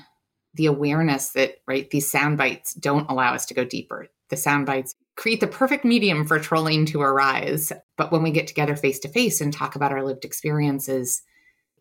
the 0.55 0.67
awareness 0.67 1.31
that 1.31 1.57
right 1.67 1.91
these 1.91 2.09
sound 2.09 2.39
bites 2.39 2.75
don't 2.75 3.11
allow 3.11 3.35
us 3.35 3.45
to 3.47 3.55
go 3.55 3.65
deeper. 3.65 4.07
The 4.29 4.37
sound 4.37 4.67
bites 4.67 4.95
create 5.17 5.41
the 5.41 5.49
perfect 5.49 5.85
medium 5.85 6.25
for 6.25 6.39
trolling 6.39 6.87
to 6.87 7.01
arise, 7.03 7.73
but 7.97 8.13
when 8.13 8.23
we 8.23 8.31
get 8.31 8.47
together 8.47 8.77
face 8.77 9.01
to 9.01 9.09
face 9.09 9.41
and 9.41 9.53
talk 9.53 9.75
about 9.75 9.91
our 9.91 10.05
lived 10.05 10.25
experiences, 10.25 11.23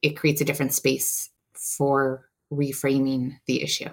it 0.01 0.17
creates 0.17 0.41
a 0.41 0.45
different 0.45 0.73
space 0.73 1.29
for 1.53 2.27
reframing 2.51 3.37
the 3.45 3.61
issue. 3.61 3.89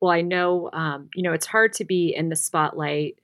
Well, 0.00 0.10
I 0.10 0.22
know, 0.22 0.68
um, 0.72 1.10
you 1.14 1.22
know, 1.22 1.32
it's 1.32 1.46
hard 1.46 1.74
to 1.74 1.84
be 1.84 2.12
in 2.14 2.28
the 2.28 2.36
spotlight 2.36 3.20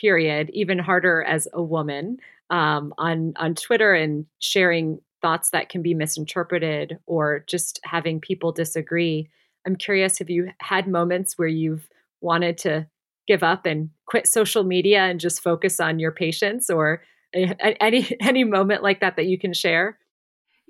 period, 0.00 0.50
even 0.52 0.78
harder 0.78 1.22
as 1.22 1.48
a 1.52 1.62
woman 1.62 2.18
um, 2.50 2.94
on 2.98 3.34
on 3.36 3.54
Twitter 3.54 3.94
and 3.94 4.26
sharing 4.38 5.00
thoughts 5.20 5.50
that 5.50 5.68
can 5.68 5.82
be 5.82 5.94
misinterpreted 5.94 6.98
or 7.06 7.44
just 7.46 7.80
having 7.84 8.20
people 8.20 8.52
disagree. 8.52 9.28
I'm 9.66 9.76
curious, 9.76 10.18
have 10.18 10.30
you 10.30 10.50
had 10.60 10.86
moments 10.86 11.36
where 11.36 11.48
you've 11.48 11.88
wanted 12.20 12.58
to 12.58 12.86
give 13.26 13.42
up 13.42 13.66
and 13.66 13.90
quit 14.06 14.26
social 14.26 14.64
media 14.64 15.00
and 15.00 15.20
just 15.20 15.42
focus 15.42 15.80
on 15.80 15.98
your 15.98 16.12
patients 16.12 16.70
or 16.70 17.02
any 17.34 18.16
any 18.20 18.44
moment 18.44 18.82
like 18.82 19.00
that 19.00 19.16
that 19.16 19.26
you 19.26 19.38
can 19.38 19.52
share? 19.52 19.98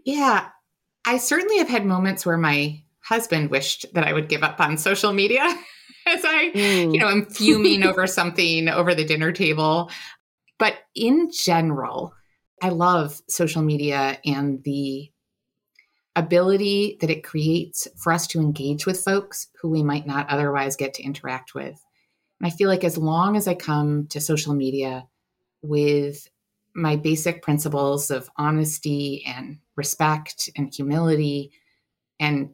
Yeah, 0.04 0.48
I 1.04 1.18
certainly 1.18 1.58
have 1.58 1.68
had 1.68 1.84
moments 1.84 2.24
where 2.24 2.38
my 2.38 2.82
husband 3.04 3.50
wished 3.50 3.86
that 3.94 4.06
I 4.06 4.12
would 4.12 4.28
give 4.28 4.42
up 4.42 4.60
on 4.60 4.76
social 4.76 5.12
media. 5.12 5.44
as 6.14 6.24
I, 6.24 6.50
mm. 6.50 6.94
you 6.94 7.00
know, 7.00 7.06
I'm 7.06 7.26
fuming 7.26 7.82
over 7.84 8.06
something 8.06 8.68
over 8.68 8.94
the 8.94 9.04
dinner 9.04 9.32
table. 9.32 9.90
But 10.58 10.74
in 10.94 11.30
general, 11.30 12.14
I 12.62 12.70
love 12.70 13.20
social 13.28 13.62
media 13.62 14.18
and 14.24 14.62
the 14.64 15.10
ability 16.16 16.98
that 17.00 17.10
it 17.10 17.22
creates 17.22 17.86
for 17.96 18.12
us 18.12 18.26
to 18.28 18.40
engage 18.40 18.86
with 18.86 19.04
folks 19.04 19.48
who 19.60 19.68
we 19.68 19.84
might 19.84 20.06
not 20.06 20.28
otherwise 20.28 20.74
get 20.74 20.94
to 20.94 21.02
interact 21.02 21.54
with. 21.54 21.80
And 22.40 22.46
I 22.46 22.50
feel 22.50 22.68
like 22.68 22.82
as 22.82 22.98
long 22.98 23.36
as 23.36 23.46
I 23.46 23.54
come 23.54 24.08
to 24.08 24.20
social 24.20 24.54
media 24.54 25.06
with 25.62 26.28
my 26.74 26.96
basic 26.96 27.42
principles 27.42 28.10
of 28.10 28.30
honesty 28.36 29.24
and 29.26 29.58
respect 29.76 30.50
and 30.56 30.72
humility 30.74 31.52
and 32.18 32.50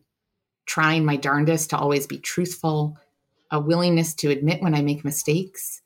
trying 0.67 1.05
my 1.05 1.17
darndest 1.17 1.71
to 1.71 1.79
always 1.79 2.07
be 2.07 2.19
truthful 2.19 2.99
a 3.51 3.61
willingness 3.61 4.15
to 4.15 4.31
admit 4.31 4.63
when 4.63 4.75
I 4.75 4.83
make 4.83 5.05
mistakes, 5.05 5.83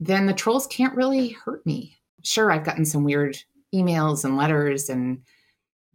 then 0.00 0.26
the 0.26 0.32
trolls 0.32 0.66
can't 0.66 0.96
really 0.96 1.30
hurt 1.30 1.64
me. 1.66 1.98
Sure, 2.22 2.50
I've 2.50 2.64
gotten 2.64 2.84
some 2.84 3.04
weird 3.04 3.36
emails 3.74 4.24
and 4.24 4.36
letters 4.36 4.88
and 4.88 5.22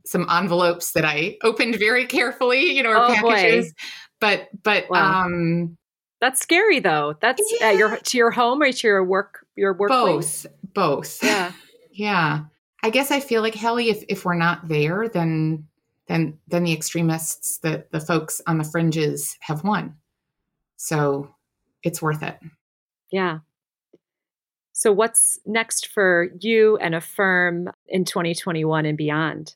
some 0.05 0.27
envelopes 0.29 0.93
that 0.93 1.05
I 1.05 1.37
opened 1.43 1.75
very 1.75 2.05
carefully, 2.05 2.71
you 2.71 2.83
know, 2.83 2.91
or 2.91 2.97
oh, 2.97 3.13
packages. 3.13 3.67
Boy. 3.67 3.73
But 4.19 4.49
but 4.63 4.89
wow. 4.89 5.25
um 5.25 5.77
that's 6.19 6.41
scary 6.41 6.79
though. 6.79 7.15
That's 7.21 7.41
yeah. 7.59 7.71
your 7.71 7.97
to 7.97 8.17
your 8.17 8.31
home 8.31 8.61
or 8.61 8.71
to 8.71 8.87
your 8.87 9.03
work 9.03 9.45
your 9.55 9.73
workplace. 9.73 10.43
Both. 10.73 10.73
Both. 10.73 11.23
Yeah. 11.23 11.51
yeah. 11.91 12.39
I 12.83 12.89
guess 12.89 13.11
I 13.11 13.19
feel 13.19 13.41
like 13.41 13.55
Halle, 13.55 13.89
if 13.89 14.03
if 14.07 14.25
we're 14.25 14.35
not 14.35 14.67
there, 14.67 15.09
then 15.09 15.67
then 16.07 16.39
then 16.47 16.63
the 16.63 16.73
extremists, 16.73 17.59
the 17.59 17.85
the 17.91 17.99
folks 17.99 18.41
on 18.47 18.57
the 18.57 18.63
fringes 18.63 19.37
have 19.41 19.63
won. 19.63 19.95
So 20.77 21.35
it's 21.83 22.01
worth 22.01 22.23
it. 22.23 22.39
Yeah. 23.11 23.39
So, 24.73 24.93
what's 24.93 25.39
next 25.45 25.87
for 25.87 26.29
you 26.39 26.77
and 26.77 26.93
Affirm 26.93 27.71
in 27.87 28.05
2021 28.05 28.85
and 28.85 28.97
beyond? 28.97 29.55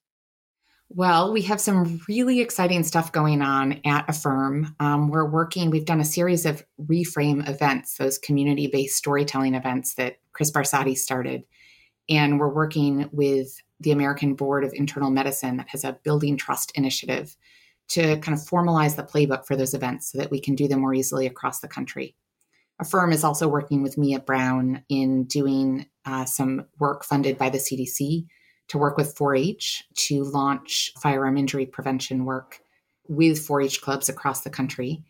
Well, 0.89 1.31
we 1.31 1.43
have 1.43 1.61
some 1.61 2.01
really 2.09 2.41
exciting 2.41 2.83
stuff 2.83 3.11
going 3.11 3.41
on 3.41 3.79
at 3.85 4.09
Affirm. 4.09 4.75
Um, 4.79 5.09
we're 5.09 5.29
working, 5.29 5.69
we've 5.69 5.85
done 5.85 6.01
a 6.01 6.05
series 6.05 6.45
of 6.45 6.65
reframe 6.81 7.47
events, 7.47 7.95
those 7.95 8.17
community 8.17 8.67
based 8.67 8.97
storytelling 8.97 9.53
events 9.53 9.93
that 9.93 10.17
Chris 10.33 10.51
Barsotti 10.51 10.97
started. 10.97 11.43
And 12.09 12.39
we're 12.39 12.53
working 12.53 13.07
with 13.13 13.61
the 13.79 13.91
American 13.91 14.33
Board 14.33 14.65
of 14.65 14.73
Internal 14.73 15.11
Medicine 15.11 15.57
that 15.57 15.69
has 15.69 15.85
a 15.85 15.97
building 16.03 16.35
trust 16.35 16.71
initiative 16.75 17.37
to 17.91 18.17
kind 18.17 18.37
of 18.37 18.43
formalize 18.43 18.95
the 18.95 19.03
playbook 19.03 19.45
for 19.45 19.55
those 19.55 19.73
events 19.73 20.11
so 20.11 20.17
that 20.17 20.31
we 20.31 20.39
can 20.39 20.55
do 20.55 20.67
them 20.67 20.79
more 20.79 20.93
easily 20.93 21.25
across 21.25 21.59
the 21.59 21.67
country. 21.67 22.15
AFFIRM 22.81 23.13
is 23.13 23.23
also 23.23 23.47
working 23.47 23.83
with 23.83 23.97
me 23.97 24.15
at 24.15 24.25
Brown 24.25 24.83
in 24.89 25.25
doing 25.25 25.85
uh, 26.05 26.25
some 26.25 26.65
work 26.79 27.03
funded 27.03 27.37
by 27.37 27.49
the 27.49 27.59
CDC 27.59 28.25
to 28.69 28.77
work 28.77 28.97
with 28.97 29.15
4 29.17 29.35
H 29.35 29.83
to 29.95 30.23
launch 30.23 30.91
firearm 31.01 31.37
injury 31.37 31.65
prevention 31.65 32.25
work 32.25 32.61
with 33.07 33.45
4 33.45 33.61
H 33.61 33.81
clubs 33.81 34.09
across 34.09 34.41
the 34.41 34.49
country. 34.49 35.03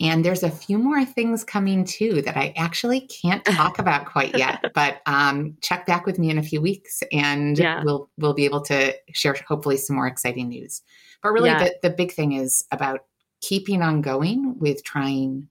And 0.00 0.24
there's 0.24 0.44
a 0.44 0.50
few 0.50 0.78
more 0.78 1.04
things 1.04 1.42
coming 1.42 1.84
too 1.84 2.22
that 2.22 2.36
I 2.36 2.54
actually 2.56 3.00
can't 3.00 3.44
talk 3.44 3.78
about 3.78 4.06
quite 4.06 4.36
yet. 4.38 4.72
But 4.74 5.00
um, 5.06 5.56
check 5.60 5.86
back 5.86 6.06
with 6.06 6.18
me 6.18 6.30
in 6.30 6.38
a 6.38 6.42
few 6.42 6.60
weeks, 6.60 7.02
and 7.12 7.58
yeah. 7.58 7.82
we'll 7.84 8.08
we'll 8.16 8.34
be 8.34 8.44
able 8.44 8.60
to 8.62 8.94
share 9.12 9.34
hopefully 9.46 9.76
some 9.76 9.96
more 9.96 10.06
exciting 10.06 10.48
news. 10.48 10.82
But 11.22 11.32
really, 11.32 11.50
yeah. 11.50 11.64
the, 11.64 11.74
the 11.82 11.90
big 11.90 12.12
thing 12.12 12.32
is 12.32 12.64
about 12.70 13.00
keeping 13.40 13.82
on 13.82 14.00
going 14.00 14.58
with 14.58 14.84
trying 14.84 15.48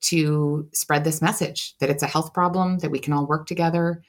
to 0.00 0.68
spread 0.72 1.04
this 1.04 1.20
message 1.20 1.76
that 1.78 1.90
it's 1.90 2.02
a 2.02 2.06
health 2.06 2.32
problem 2.32 2.78
that 2.78 2.90
we 2.90 2.98
can 2.98 3.12
all 3.12 3.26
work 3.26 3.46
together. 3.46 4.02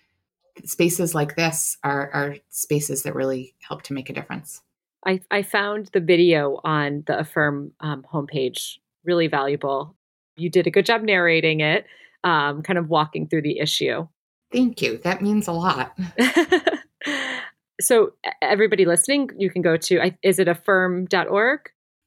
Spaces 0.65 1.15
like 1.15 1.35
this 1.35 1.77
are, 1.83 2.11
are 2.11 2.35
spaces 2.49 3.03
that 3.03 3.15
really 3.15 3.55
help 3.59 3.81
to 3.83 3.93
make 3.93 4.09
a 4.09 4.13
difference. 4.13 4.61
I, 5.05 5.21
I 5.31 5.43
found 5.43 5.89
the 5.93 6.01
video 6.01 6.59
on 6.63 7.03
the 7.07 7.17
Affirm 7.17 7.71
um, 7.79 8.05
homepage 8.11 8.77
really 9.03 9.27
valuable. 9.27 9.95
You 10.37 10.49
did 10.49 10.67
a 10.67 10.71
good 10.71 10.85
job 10.85 11.01
narrating 11.01 11.59
it, 11.59 11.85
um, 12.23 12.61
kind 12.61 12.79
of 12.79 12.89
walking 12.89 13.27
through 13.27 13.43
the 13.43 13.59
issue. 13.59 14.07
Thank 14.51 14.81
you. 14.81 14.97
That 14.99 15.21
means 15.21 15.47
a 15.47 15.51
lot. 15.51 15.97
so, 17.81 18.13
everybody 18.41 18.85
listening, 18.85 19.29
you 19.37 19.49
can 19.49 19.61
go 19.61 19.77
to, 19.77 20.11
is 20.23 20.39
it 20.39 20.47
affirm.org? 20.47 21.61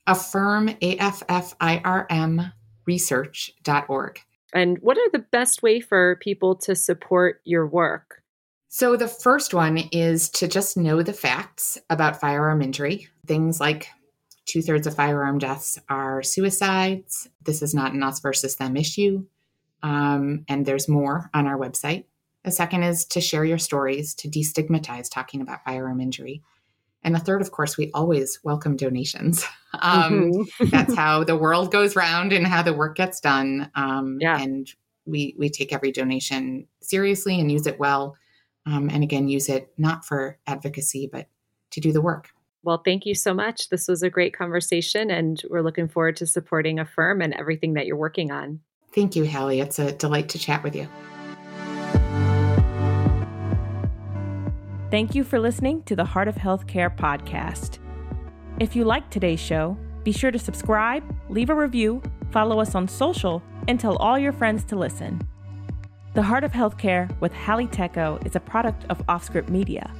Affirm, 0.06 0.68
A 0.68 0.96
F 0.96 1.22
F 1.28 1.54
I 1.60 1.80
R 1.84 2.06
M, 2.10 2.52
research.org. 2.86 4.20
And 4.52 4.78
what 4.80 4.98
are 4.98 5.10
the 5.12 5.24
best 5.30 5.62
way 5.62 5.80
for 5.80 6.16
people 6.20 6.56
to 6.56 6.74
support 6.74 7.40
your 7.44 7.66
work? 7.66 8.22
So, 8.68 8.96
the 8.96 9.08
first 9.08 9.54
one 9.54 9.78
is 9.92 10.30
to 10.30 10.48
just 10.48 10.76
know 10.76 11.02
the 11.02 11.12
facts 11.12 11.78
about 11.90 12.20
firearm 12.20 12.62
injury. 12.62 13.08
Things 13.26 13.60
like 13.60 13.88
two 14.46 14.62
thirds 14.62 14.86
of 14.86 14.94
firearm 14.94 15.38
deaths 15.38 15.78
are 15.88 16.22
suicides. 16.22 17.28
This 17.42 17.62
is 17.62 17.74
not 17.74 17.92
an 17.92 18.02
us 18.02 18.20
versus 18.20 18.56
them 18.56 18.76
issue. 18.76 19.24
Um, 19.82 20.44
and 20.48 20.64
there's 20.64 20.88
more 20.88 21.30
on 21.34 21.46
our 21.46 21.58
website. 21.58 22.04
The 22.44 22.50
second 22.50 22.82
is 22.82 23.04
to 23.06 23.20
share 23.20 23.44
your 23.44 23.58
stories, 23.58 24.14
to 24.16 24.28
destigmatize 24.28 25.10
talking 25.10 25.40
about 25.40 25.64
firearm 25.64 26.00
injury. 26.00 26.42
And 27.04 27.14
the 27.14 27.20
third, 27.20 27.40
of 27.40 27.50
course, 27.50 27.76
we 27.76 27.90
always 27.92 28.38
welcome 28.42 28.76
donations. 28.76 29.44
Um, 29.80 30.32
mm-hmm. 30.32 30.66
that's 30.70 30.94
how 30.94 31.24
the 31.24 31.34
world 31.34 31.72
goes 31.72 31.96
round 31.96 32.34
and 32.34 32.46
how 32.46 32.60
the 32.60 32.74
work 32.74 32.94
gets 32.94 33.20
done. 33.20 33.70
Um, 33.74 34.18
yeah. 34.20 34.38
And 34.38 34.70
we, 35.06 35.34
we 35.38 35.48
take 35.48 35.72
every 35.72 35.92
donation 35.92 36.66
seriously 36.82 37.40
and 37.40 37.50
use 37.50 37.66
it 37.66 37.78
well 37.78 38.16
um, 38.66 38.90
and 38.90 39.02
again 39.02 39.28
use 39.28 39.48
it 39.48 39.72
not 39.78 40.04
for 40.04 40.38
advocacy 40.46 41.08
but 41.10 41.28
to 41.70 41.80
do 41.80 41.92
the 41.92 42.00
work 42.02 42.30
well 42.62 42.82
thank 42.84 43.06
you 43.06 43.14
so 43.14 43.34
much. 43.34 43.68
This 43.68 43.88
was 43.88 44.02
a 44.02 44.10
great 44.10 44.36
conversation 44.36 45.10
and 45.10 45.42
we're 45.50 45.62
looking 45.62 45.88
forward 45.88 46.16
to 46.16 46.26
supporting 46.26 46.78
AFFIRM 46.78 47.22
and 47.22 47.34
everything 47.34 47.74
that 47.74 47.86
you're 47.86 47.96
working 47.96 48.30
on. 48.30 48.60
Thank 48.94 49.16
you 49.16 49.24
Halle. 49.24 49.60
It's 49.60 49.78
a 49.78 49.92
delight 49.92 50.28
to 50.30 50.38
chat 50.38 50.62
with 50.62 50.76
you. 50.76 50.88
Thank 54.90 55.14
you 55.14 55.24
for 55.24 55.38
listening 55.38 55.82
to 55.84 55.96
the 55.96 56.04
heart 56.04 56.28
of 56.28 56.34
healthcare 56.34 56.94
podcast. 56.94 57.78
If 58.60 58.76
you 58.76 58.84
liked 58.84 59.10
today's 59.10 59.40
show 59.40 59.76
be 60.04 60.12
sure 60.12 60.30
to 60.30 60.38
subscribe 60.38 61.04
leave 61.28 61.48
a 61.48 61.54
review 61.54 62.02
follow 62.32 62.58
us 62.58 62.74
on 62.74 62.88
social 62.88 63.42
and 63.68 63.78
tell 63.78 63.96
all 63.98 64.18
your 64.18 64.32
friends 64.32 64.64
to 64.64 64.76
listen. 64.76 65.20
The 66.14 66.22
Heart 66.22 66.44
of 66.44 66.52
Healthcare 66.52 67.08
with 67.20 67.32
Halle 67.32 67.66
Tecco 67.66 68.24
is 68.26 68.34
a 68.34 68.40
product 68.40 68.84
of 68.90 69.06
OffScrip 69.06 69.48
Media. 69.48 69.90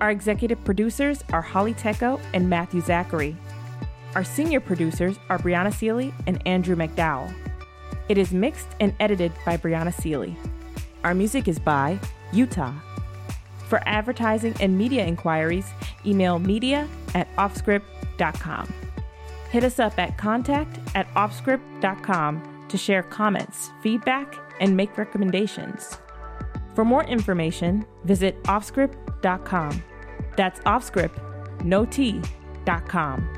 Our 0.00 0.10
executive 0.10 0.62
producers 0.64 1.24
are 1.32 1.40
Halle 1.40 1.72
Tecco 1.72 2.20
and 2.34 2.50
Matthew 2.50 2.82
Zachary. 2.82 3.36
Our 4.14 4.24
senior 4.24 4.60
producers 4.60 5.18
are 5.30 5.38
Brianna 5.38 5.72
Seely 5.72 6.12
and 6.26 6.46
Andrew 6.46 6.76
McDowell. 6.76 7.34
It 8.08 8.18
is 8.18 8.32
mixed 8.32 8.68
and 8.78 8.94
edited 9.00 9.32
by 9.44 9.56
Brianna 9.56 9.92
Seely. 9.92 10.36
Our 11.02 11.14
music 11.14 11.48
is 11.48 11.58
by 11.58 11.98
Utah. 12.32 12.74
For 13.68 13.80
advertising 13.86 14.54
and 14.60 14.76
media 14.76 15.04
inquiries, 15.04 15.66
email 16.04 16.38
media 16.38 16.88
at 17.14 17.34
offscrip.com. 17.36 18.72
Hit 19.50 19.64
us 19.64 19.78
up 19.78 19.98
at 19.98 20.18
contact 20.18 20.78
at 20.94 21.12
offscrip.com 21.14 22.66
to 22.68 22.76
share 22.76 23.02
comments, 23.02 23.70
feedback, 23.82 24.34
and 24.60 24.76
make 24.76 24.98
recommendations. 24.98 25.98
For 26.74 26.84
more 26.84 27.04
information, 27.04 27.86
visit 28.04 28.42
offscrip.com. 29.26 29.82
That's 30.36 30.60
offscript, 30.60 31.64
no 31.64 31.84
T, 31.84 32.20
dot 32.64 32.88
com. 32.88 33.35